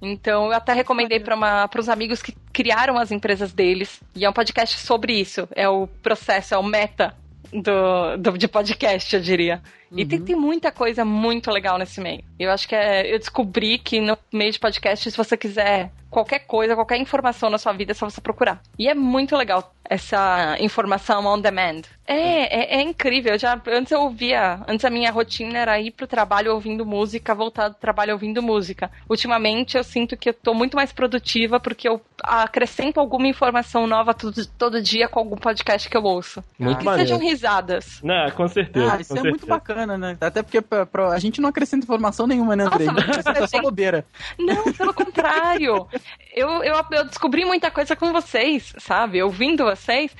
[0.00, 4.00] Então, eu até recomendei para os amigos que criaram as empresas deles.
[4.14, 5.48] E é um podcast sobre isso.
[5.56, 7.12] É o processo, é o meta
[7.52, 9.60] do, do- de podcast, eu diria.
[9.92, 12.22] E tem, tem muita coisa muito legal nesse meio.
[12.38, 16.40] Eu acho que é, eu descobri que no meio de podcast, se você quiser qualquer
[16.40, 18.60] coisa, qualquer informação na sua vida, é só você procurar.
[18.78, 21.82] E é muito legal essa informação on demand.
[22.06, 23.32] É, é, é incrível.
[23.32, 27.34] Eu já, antes eu ouvia, antes a minha rotina era ir pro trabalho ouvindo música,
[27.34, 28.90] voltar do trabalho ouvindo música.
[29.08, 34.12] Ultimamente eu sinto que eu tô muito mais produtiva porque eu acrescento alguma informação nova
[34.12, 36.42] todo, todo dia com algum podcast que eu ouço.
[36.58, 37.08] Muito que maneiro.
[37.08, 38.02] sejam risadas.
[38.02, 38.92] Né, com certeza.
[38.92, 39.60] Ah, isso com é muito certeza.
[39.86, 40.16] Bacana, né?
[40.20, 42.86] Até porque pra- pra- a gente não acrescenta informação nenhuma, né, Andrei?
[42.86, 44.04] Nossa, Isso é só bobeira.
[44.38, 45.86] Não, pelo contrário.
[46.34, 49.22] Eu, eu, eu descobri muita coisa com vocês, sabe?
[49.22, 50.10] Ouvindo vocês.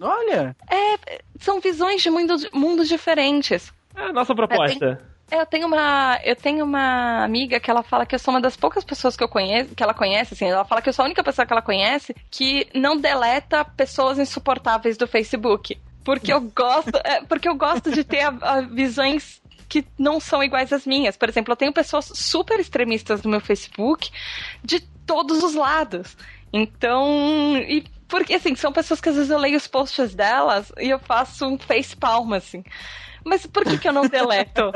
[0.00, 0.54] Olha,
[1.40, 3.72] São visões de mundos, mundos diferentes.
[3.94, 5.00] É a nossa proposta.
[5.28, 8.56] Eu tenho uma, eu tenho uma amiga que ela fala que eu sou uma das
[8.56, 11.06] poucas pessoas que eu conheço, que ela conhece, assim, ela fala que eu sou a
[11.06, 15.76] única pessoa que ela conhece que não deleta pessoas insuportáveis do Facebook.
[16.06, 20.42] Porque eu gosto, é, porque eu gosto de ter a- a visões que não são
[20.42, 21.16] iguais às minhas.
[21.16, 24.10] Por exemplo, eu tenho pessoas super extremistas no meu Facebook
[24.62, 26.16] de todos os lados.
[26.52, 30.88] Então, e porque assim, são pessoas que às vezes eu leio os posts delas e
[30.88, 32.62] eu faço um face palm assim.
[33.24, 34.70] Mas por que, que eu não deleto?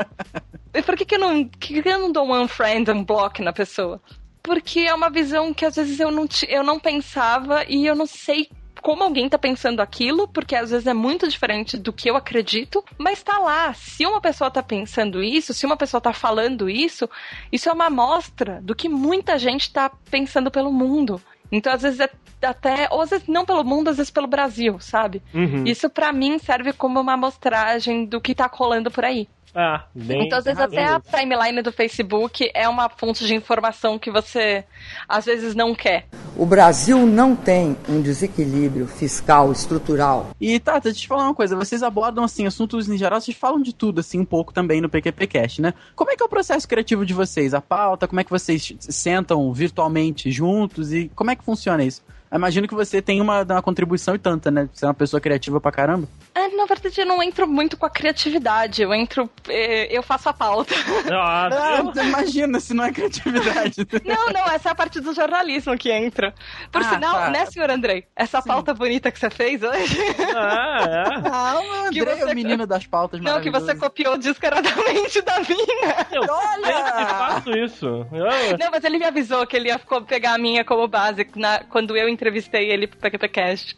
[0.85, 1.47] Por que, que eu não.
[1.47, 4.01] Que, eu não dou um unfriend, um block na pessoa?
[4.43, 8.05] Porque é uma visão que às vezes eu não, eu não pensava e eu não
[8.05, 8.49] sei
[8.81, 12.83] como alguém tá pensando aquilo, porque às vezes é muito diferente do que eu acredito,
[12.97, 13.73] mas tá lá.
[13.73, 17.09] Se uma pessoa tá pensando isso, se uma pessoa tá falando isso,
[17.51, 21.21] isso é uma amostra do que muita gente tá pensando pelo mundo.
[21.51, 22.09] Então, às vezes, é
[22.45, 25.21] até, ou às vezes não pelo mundo, às vezes pelo Brasil, sabe?
[25.33, 25.63] Uhum.
[25.65, 29.27] Isso pra mim serve como uma amostragem do que tá colando por aí.
[29.53, 30.25] Ah, bem.
[30.25, 34.63] Então, às vezes, até a timeline do Facebook é uma fonte de informação que você
[35.07, 36.05] às vezes não quer.
[36.37, 40.29] O Brasil não tem um desequilíbrio fiscal estrutural.
[40.39, 41.55] E Tata, deixa eu te falar uma coisa.
[41.55, 44.89] Vocês abordam, assim, assuntos em geral, vocês falam de tudo, assim, um pouco também no
[44.89, 45.73] PQPcast, né?
[45.95, 47.53] Como é que é o processo criativo de vocês?
[47.53, 52.01] A pauta, como é que vocês sentam virtualmente juntos e como é que funciona isso?
[52.33, 54.69] Imagino que você tem uma, uma contribuição e tanta, né?
[54.73, 56.07] Você é uma pessoa criativa pra caramba.
[56.33, 58.81] É, na verdade, eu não entro muito com a criatividade.
[58.81, 59.29] Eu entro.
[59.49, 60.73] eh, Eu faço a pauta.
[61.11, 61.49] Ah,
[61.83, 63.85] Nossa, imagina se não é criatividade.
[64.05, 66.33] Não, não, essa é a parte do jornalismo que entra.
[66.71, 67.29] Por Ah, sinal, tá.
[67.29, 68.05] né, senhor Andrei?
[68.15, 69.97] Essa pauta bonita que você fez hoje.
[70.35, 71.21] ah, é.
[71.31, 75.39] Ah, o Que é você- o menino das pautas Não, que você copiou descaradamente da
[75.39, 76.07] minha.
[76.11, 77.05] Eu Olha!
[77.07, 77.85] faço isso.
[78.11, 81.63] Eu- Não, mas ele me avisou que ele ia pegar a minha como base na-
[81.69, 83.75] quando eu entrevistei ele pro PQPcast.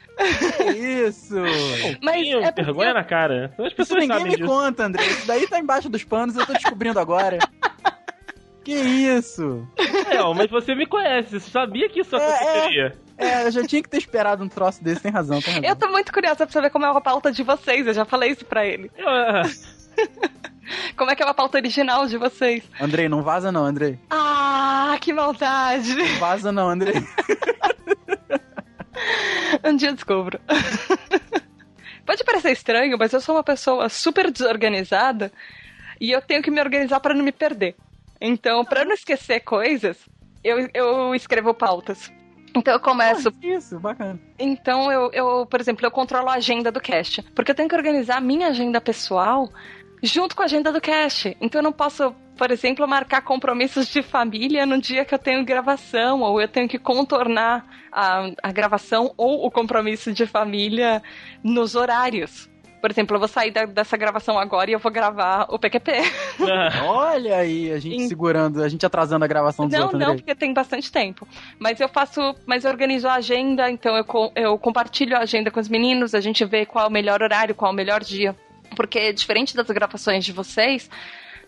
[0.58, 0.64] Que
[1.08, 1.36] isso!
[2.04, 3.54] Mas é porque vergonha na cara.
[3.58, 4.50] As Isso pessoas ninguém sabem me disso.
[4.50, 5.06] conta, André.
[5.06, 7.40] Isso daí tá embaixo dos panos, eu tô descobrindo agora.
[8.64, 9.68] Que isso?
[9.78, 12.34] É, mas você me conhece, você sabia que isso É, é.
[12.34, 12.98] aconteceria.
[13.18, 15.70] É, eu já tinha que ter esperado um troço desse, tem razão, tem razão.
[15.70, 17.86] Eu tô muito curiosa pra saber como é uma pauta de vocês.
[17.86, 18.90] Eu já falei isso pra ele.
[18.98, 19.42] É,
[20.96, 22.64] Como é que é uma pauta original de vocês?
[22.80, 24.00] Andrei, não vaza não, Andrei.
[24.10, 25.96] Ah, que maldade!
[25.96, 26.96] Não vaza não, Andrei.
[29.64, 30.40] Um dia eu descubro.
[32.06, 35.32] Pode parecer estranho, mas eu sou uma pessoa super desorganizada
[36.00, 37.76] e eu tenho que me organizar pra não me perder.
[38.20, 39.98] Então, pra não esquecer coisas,
[40.44, 42.12] eu, eu escrevo pautas.
[42.56, 44.20] Então eu começo Isso, bacana.
[44.38, 47.22] Então, eu, eu, por exemplo, eu controlo a agenda do cast.
[47.34, 49.50] Porque eu tenho que organizar a minha agenda pessoal
[50.04, 51.36] junto com a agenda do cast.
[51.40, 55.44] Então, eu não posso, por exemplo, marcar compromissos de família no dia que eu tenho
[55.46, 61.02] gravação, ou eu tenho que contornar a, a gravação ou o compromisso de família
[61.44, 62.50] nos horários.
[62.82, 65.94] Por exemplo, eu vou sair da- dessa gravação agora e eu vou gravar o PQP.
[66.86, 70.22] Olha aí, a gente segurando, a gente atrasando a gravação dos Não, outros, não, Andrei.
[70.22, 71.26] porque tem bastante tempo.
[71.58, 75.62] Mas eu faço, mas eu organizo a agenda, então eu, eu compartilho a agenda com
[75.62, 78.36] os meninos, a gente vê qual é o melhor horário, qual é o melhor dia.
[78.74, 80.90] Porque, diferente das gravações de vocês,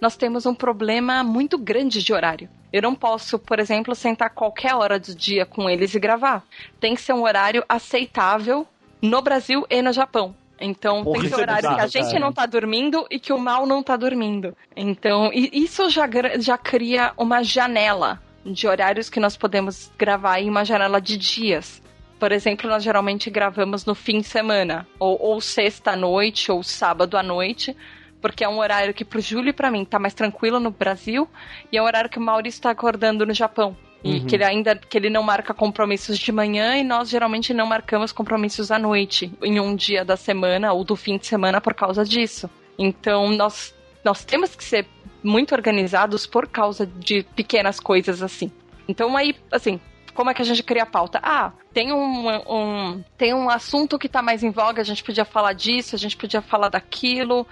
[0.02, 2.50] nós temos um problema muito grande de horário.
[2.72, 6.44] Eu não posso, por exemplo, sentar qualquer hora do dia com eles e gravar.
[6.80, 8.68] Tem que ser um horário aceitável
[9.02, 10.36] no Brasil e no Japão.
[10.60, 12.20] Então, Porra, tem que ser é horário que a gente cara.
[12.20, 14.56] não tá dormindo e que o mal não tá dormindo.
[14.76, 16.08] Então, e isso já,
[16.40, 21.82] já cria uma janela de horários que nós podemos gravar em uma janela de dias.
[22.20, 26.64] Por exemplo, nós geralmente gravamos no fim de semana, ou, ou sexta à noite, ou
[26.64, 27.76] sábado à noite,
[28.22, 31.28] porque é um horário que pro Júlio e pra mim tá mais tranquilo no Brasil,
[31.72, 33.76] e é um horário que o Maurício tá acordando no Japão.
[34.04, 34.26] E Uhum.
[34.28, 38.12] que ele ainda que ele não marca compromissos de manhã e nós geralmente não marcamos
[38.12, 42.06] compromissos à noite, em um dia da semana ou do fim de semana por causa
[42.06, 42.48] disso.
[42.78, 44.86] Então nós, nós temos que ser
[45.24, 48.52] muito organizados por causa de pequenas coisas assim.
[48.88, 49.80] Então aí, assim,
[50.16, 51.20] como é que a gente cria a pauta?
[51.22, 55.26] Ah, tem um, um- tem um assunto que tá mais em voga, a gente podia
[55.26, 57.46] falar disso, a gente podia falar daquilo.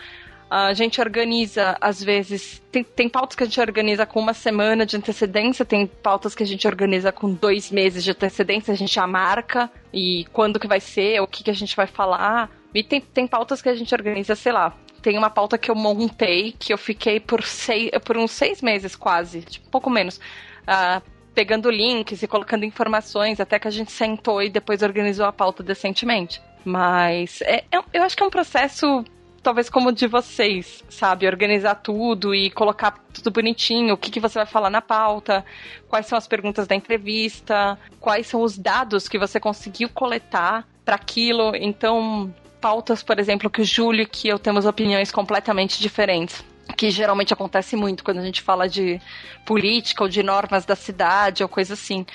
[0.49, 4.85] A gente organiza, às vezes, tem, tem pautas que a gente organiza com uma semana
[4.85, 8.93] de antecedência, tem pautas que a gente organiza com dois meses de antecedência, a gente
[8.93, 12.51] já marca e quando que vai ser, o que, que a gente vai falar.
[12.71, 15.75] E tem, tem pautas que a gente organiza, sei lá, tem uma pauta que eu
[15.75, 20.19] montei, que eu fiquei por, seis, por uns seis meses quase, tipo, pouco menos,
[20.67, 21.01] ah,
[21.33, 25.63] pegando links e colocando informações, até que a gente sentou e depois organizou a pauta
[25.63, 26.41] decentemente.
[26.63, 29.03] Mas é, é- eu acho que é um processo,
[29.41, 31.27] talvez como o de vocês, sabe?
[31.27, 35.43] Organizar tudo e colocar tudo bonitinho, o que, que você vai falar na pauta,
[35.87, 40.95] quais são as perguntas da entrevista, quais são os dados que você conseguiu coletar para
[40.95, 41.55] aquilo.
[41.55, 46.43] Então, pautas, por exemplo, que o Júlio e que eu temos opiniões completamente diferentes.
[46.75, 48.99] Que geralmente acontece muito quando a gente fala de
[49.45, 52.05] política ou de normas da cidade ou coisa assim.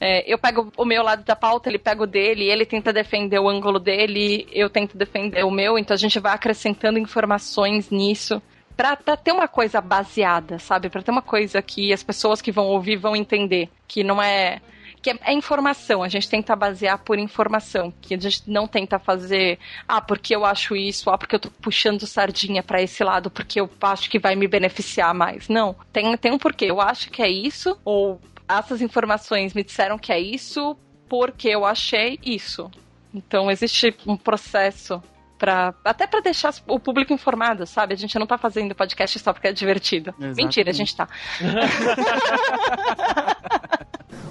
[0.00, 3.38] É, eu pego o meu lado da pauta, ele pega o dele, ele tenta defender
[3.38, 8.42] o ângulo dele, eu tento defender o meu, então a gente vai acrescentando informações nisso.
[8.76, 10.90] Pra ter uma coisa baseada, sabe?
[10.90, 13.68] Pra ter uma coisa que as pessoas que vão ouvir vão entender.
[13.86, 14.60] Que não é.
[15.04, 17.92] Que é, é informação, a gente tenta basear por informação.
[18.00, 19.58] Que a gente não tenta fazer.
[19.86, 23.60] Ah, porque eu acho isso, ah, porque eu tô puxando sardinha pra esse lado, porque
[23.60, 25.46] eu acho que vai me beneficiar mais.
[25.46, 25.76] Não.
[25.92, 26.70] Tem, tem um porquê.
[26.70, 30.74] Eu acho que é isso, ou essas informações me disseram que é isso,
[31.06, 32.70] porque eu achei isso.
[33.12, 35.02] Então existe um processo
[35.38, 37.92] para até para deixar o público informado, sabe?
[37.92, 40.14] A gente não tá fazendo podcast só porque é divertido.
[40.18, 40.42] Exatamente.
[40.42, 41.06] Mentira, a gente tá.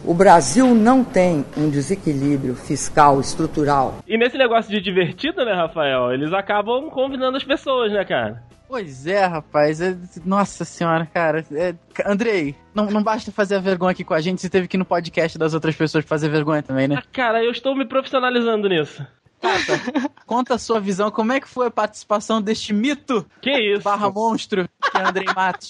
[0.06, 6.12] O Brasil não tem um desequilíbrio fiscal estrutural E nesse negócio de divertido, né, Rafael?
[6.12, 8.44] Eles acabam convidando as pessoas, né, cara?
[8.68, 9.80] Pois é, rapaz.
[9.80, 11.46] é- Nossa senhora, cara.
[11.52, 11.76] É...
[12.06, 14.80] Andrei, não, não basta fazer a vergonha aqui com a gente, você teve que ir
[14.80, 16.96] no podcast das outras pessoas fazer vergonha também, né?
[16.98, 19.06] Ah, cara, eu estou me profissionalizando nisso.
[19.40, 23.84] Tata, conta a sua visão, como é que foi a participação deste mito Que isso?
[23.84, 25.70] barra monstro que é Andrei Matos?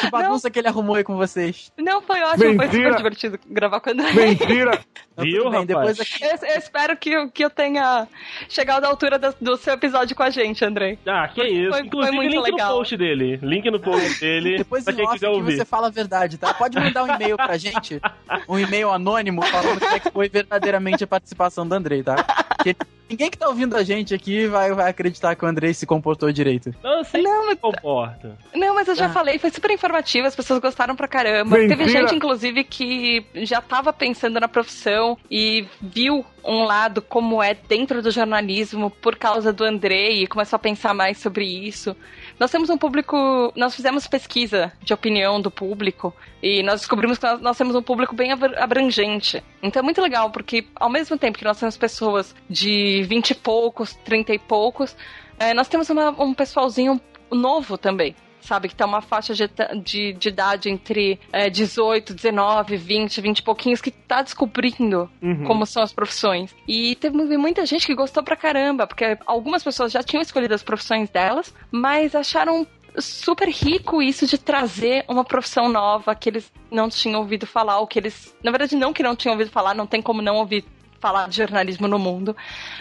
[0.00, 1.72] Que bagunça que ele arrumou aí com vocês.
[1.78, 2.90] Não, foi ótimo, foi Mentira.
[2.90, 4.12] super divertido gravar com o André.
[4.12, 4.80] Mentira!
[5.18, 5.66] Então, Viu, bem, rapaz?
[5.66, 6.24] depois aqui.
[6.24, 8.06] Eu, eu espero que, eu- que eu tenha
[8.48, 10.98] chegado à altura do, do seu episódio com a gente, Andrei.
[11.06, 11.70] Ah, que isso.
[11.70, 12.70] Foi- foi Inclusive, muito link legal.
[12.72, 13.38] no post dele.
[13.42, 14.58] Link no post dele.
[14.58, 15.56] Depois pra em quem quiser ouvir.
[15.56, 16.52] você fala a verdade, tá?
[16.52, 18.00] Pode mandar um e-mail pra gente,
[18.48, 22.16] um e-mail anônimo falando como é que foi verdadeiramente a participação do Andrei, tá?
[22.56, 22.76] Porque
[23.08, 26.30] ninguém que tá ouvindo a gente aqui vai, vai acreditar que o Andrei se comportou
[26.32, 26.74] direito.
[26.82, 28.38] Não, eu sei Não, que mas- se comporta.
[28.54, 29.10] Não, mas eu já Ah.
[29.10, 31.56] falei, foi super informativo, as pessoas gostaram pra caramba.
[31.56, 31.76] Mentira.
[31.76, 37.54] Teve gente, inclusive, que já tava pensando na profissão e viu um lado como é
[37.54, 41.94] dentro do jornalismo por causa do Andrei e começou a pensar mais sobre isso.
[42.38, 43.16] Nós temos um público,
[43.56, 47.82] nós fizemos pesquisa de opinião do público e nós descobrimos que nós, nós temos um
[47.82, 49.42] público bem abr- abrangente.
[49.62, 53.34] Então é muito legal, porque ao mesmo tempo que nós temos pessoas de 20 e
[53.34, 54.96] poucos, 30 e poucos,
[55.38, 57.00] eh, nós temos uma- um pessoalzinho
[57.30, 58.14] novo também.
[58.46, 59.50] Sabe, que tá uma faixa de,
[59.82, 65.44] de, de idade entre eh, 18, 19, 20, 20 e pouquinhos que tá descobrindo Uhum.
[65.44, 66.54] como são as profissões.
[66.68, 70.62] E teve muita gente que gostou pra caramba, porque algumas pessoas já tinham escolhido as
[70.62, 72.64] profissões delas, mas acharam
[72.96, 77.86] super rico isso de trazer uma profissão nova que eles não tinham ouvido falar, ou
[77.86, 80.64] que eles, na verdade, não que não tinham ouvido falar, não tem como não ouvir
[81.00, 82.34] falar de jornalismo no mundo,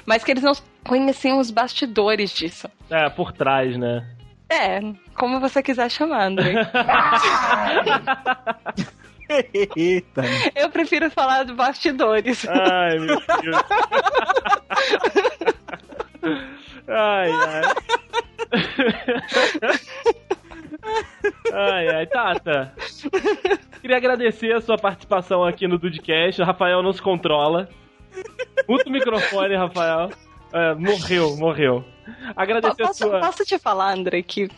[0.05, 0.53] mas que eles não
[0.85, 2.69] conheciam os bastidores disso.
[2.89, 4.07] É, por trás, né?
[4.49, 4.79] É,
[5.15, 6.53] como você quiser chamar, André.
[9.75, 10.21] Eita.
[10.55, 12.47] Eu prefiro falar de bastidores.
[12.47, 13.63] Ai, meu Deus.
[16.87, 17.61] Ai, ai.
[21.51, 22.73] Ai, ai, Tata.
[23.81, 26.41] Queria agradecer a sua participação aqui no Dudcast.
[26.41, 27.67] O Rafael não se controla.
[28.67, 30.09] Muta o microfone, Rafael.
[30.55, 31.83] É, morreu, morreu.
[32.33, 33.19] Agradecer a Posso, sua.
[33.19, 34.49] posso te falar, André, que.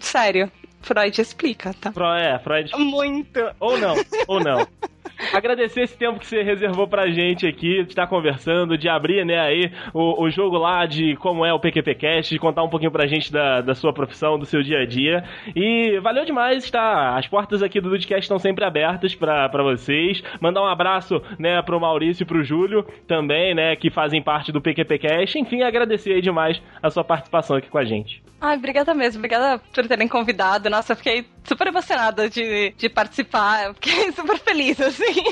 [0.00, 0.50] Sério,
[0.84, 1.92] Freud explica, tá?
[1.92, 2.70] Fro- É, Freud.
[2.76, 3.40] Muito.
[3.60, 3.94] Ou não,
[4.28, 4.66] ou não.
[5.32, 9.38] Agradecer esse tempo que você reservou pra gente aqui, de estar conversando, de abrir, né,
[9.38, 13.06] aí o, o jogo lá de como é o PQPcast, de contar um pouquinho pra
[13.06, 15.22] gente da, da sua profissão, do seu dia a dia.
[15.54, 17.16] E valeu demais, tá?
[17.16, 20.22] As portas aqui do Dudcast estão sempre abertas pra, pra vocês.
[20.40, 24.60] Mandar um abraço, né, pro Maurício e pro Júlio também, né, que fazem parte do
[24.60, 25.38] PQPcast.
[25.38, 28.22] Enfim, agradecer aí demais a sua participação aqui com a gente.
[28.40, 29.20] Ai, obrigada mesmo.
[29.20, 30.68] Obrigada por terem convidado.
[30.74, 33.66] Nossa, fiquei super emocionada de, de participar.
[33.66, 35.22] Eu fiquei super feliz, assim.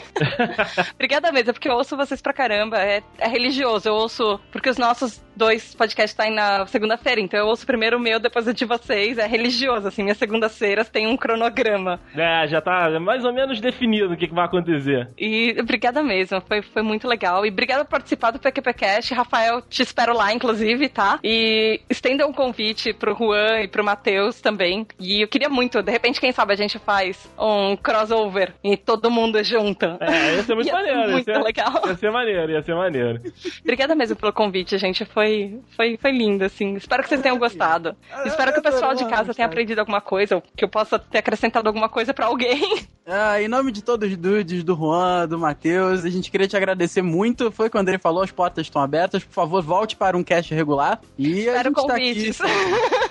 [0.95, 2.79] obrigada mesmo, porque eu ouço vocês pra caramba.
[2.79, 3.89] É, é religioso.
[3.89, 4.41] Eu ouço.
[4.51, 7.21] Porque os nossos dois podcasts saem na segunda-feira.
[7.21, 9.19] Então eu ouço primeiro o meu, depois o de vocês.
[9.19, 10.03] É religioso, assim.
[10.03, 12.01] Minhas segundas-feiras tem um cronograma.
[12.15, 15.09] É, já tá mais ou menos definido o que, que vai acontecer.
[15.19, 17.45] E obrigada mesmo, foi, foi muito legal.
[17.47, 19.15] E obrigada por participar do PQPcast.
[19.15, 21.19] Rafael, te espero lá, inclusive, tá?
[21.23, 24.87] E estenda um convite pro Juan e pro Matheus também.
[24.99, 29.11] E eu queria muito, de repente, quem sabe a gente faz um crossover e todo
[29.11, 29.85] mundo junto.
[30.01, 31.13] É, ia ser muito Ia ser maneiro.
[31.13, 31.83] muito ia ser, legal.
[31.87, 33.21] Ia ser maneiro, ia ser maneiro.
[33.63, 35.05] Obrigada mesmo pelo convite, gente.
[35.05, 36.75] Foi, foi, foi lindo, assim.
[36.75, 37.95] Espero que vocês tenham gostado.
[38.25, 41.19] Espero que o pessoal de casa tenha aprendido alguma coisa, ou que eu possa ter
[41.19, 42.83] acrescentado alguma coisa pra alguém.
[43.07, 46.57] Ah, em nome de todos os dudes, do Juan, do Matheus, a gente queria te
[46.57, 47.51] agradecer muito.
[47.51, 49.25] Foi quando ele falou, as portas estão abertas.
[49.25, 51.01] Por favor, volte para um cast regular.
[51.19, 52.41] E a Espero gente tá convites.
[52.41, 52.53] aqui.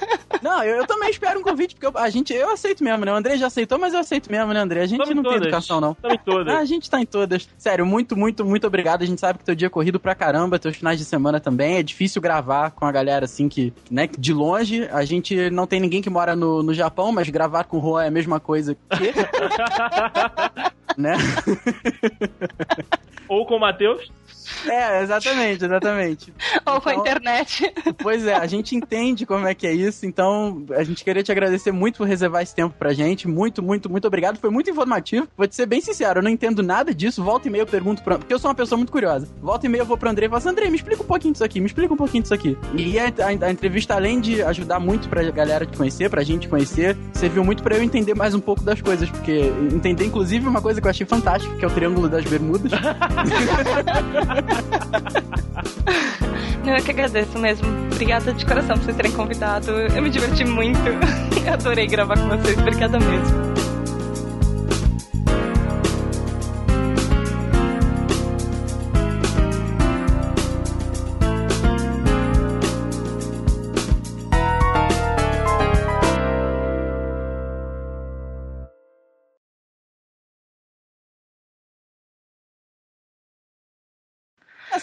[0.42, 3.12] Não, eu, eu também espero um convite, porque eu- a gente, eu aceito mesmo, né?
[3.12, 4.82] O André já aceitou, mas eu aceito mesmo, né, André?
[4.82, 5.42] A gente não tem todas.
[5.42, 5.94] educação, não.
[5.96, 6.54] Tamo em todas.
[6.62, 7.48] A gente tá em todas.
[7.58, 9.02] Sério, muito, muito, muito obrigado.
[9.02, 11.78] A gente sabe que teu dia é corrido pra caramba, teus finais de semana também.
[11.78, 14.88] É difícil gravar com a galera assim que, né, de longe.
[14.92, 18.04] A gente não tem ninguém que mora no, no Japão, mas gravar com o Juan
[18.04, 18.80] é a mesma coisa que.
[20.98, 21.16] né?
[23.28, 24.12] Ou com o Matheus.
[24.68, 26.34] É, exatamente, exatamente.
[26.66, 27.74] Ou com a Então- internet.
[28.02, 31.32] Pois é, a gente entende como é que é isso, então a gente queria te
[31.32, 33.28] agradecer muito por reservar esse tempo pra gente.
[33.28, 34.38] Muito, muito, muito obrigado.
[34.38, 35.28] Foi muito informativo.
[35.38, 37.24] Vou te ser bem sincero, eu não entendo nada disso.
[37.24, 38.18] Volta e meia eu pergunto pra.
[38.18, 39.28] Porque eu sou uma pessoa muito curiosa.
[39.42, 41.34] Volta e meia eu vou pro André e falo assim: André, me explica um pouquinho
[41.34, 42.58] disso aqui, me explica um pouquinho disso aqui.
[42.76, 46.48] E a, a- a entrevista, além de ajudar muito pra galera te conhecer, pra gente
[46.48, 49.10] conhecer, serviu muito pra eu entender mais um pouco das coisas.
[49.10, 52.72] Porque entender, inclusive, uma coisa que eu achei fantástica, que é o Triângulo das Bermudas.
[56.66, 57.68] Não, eu que agradeço mesmo.
[57.92, 59.72] Obrigada de coração por vocês terem convidado.
[59.72, 60.80] Eu me diverti muito.
[61.52, 62.58] Adorei gravar com vocês.
[62.58, 63.51] Obrigada mesmo.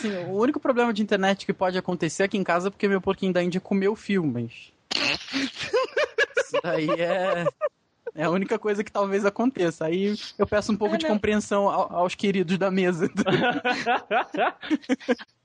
[0.08, 3.00] Assim, o único problema de internet que pode acontecer aqui em casa é porque meu
[3.00, 3.94] porquinho da Índia comeu
[4.24, 4.72] mas.
[5.34, 7.46] Isso daí é.
[8.14, 9.84] É a única coisa que talvez aconteça.
[9.84, 11.14] Aí eu peço um pouco É, de não.
[11.14, 13.08] compreensão ao- aos queridos da mesa.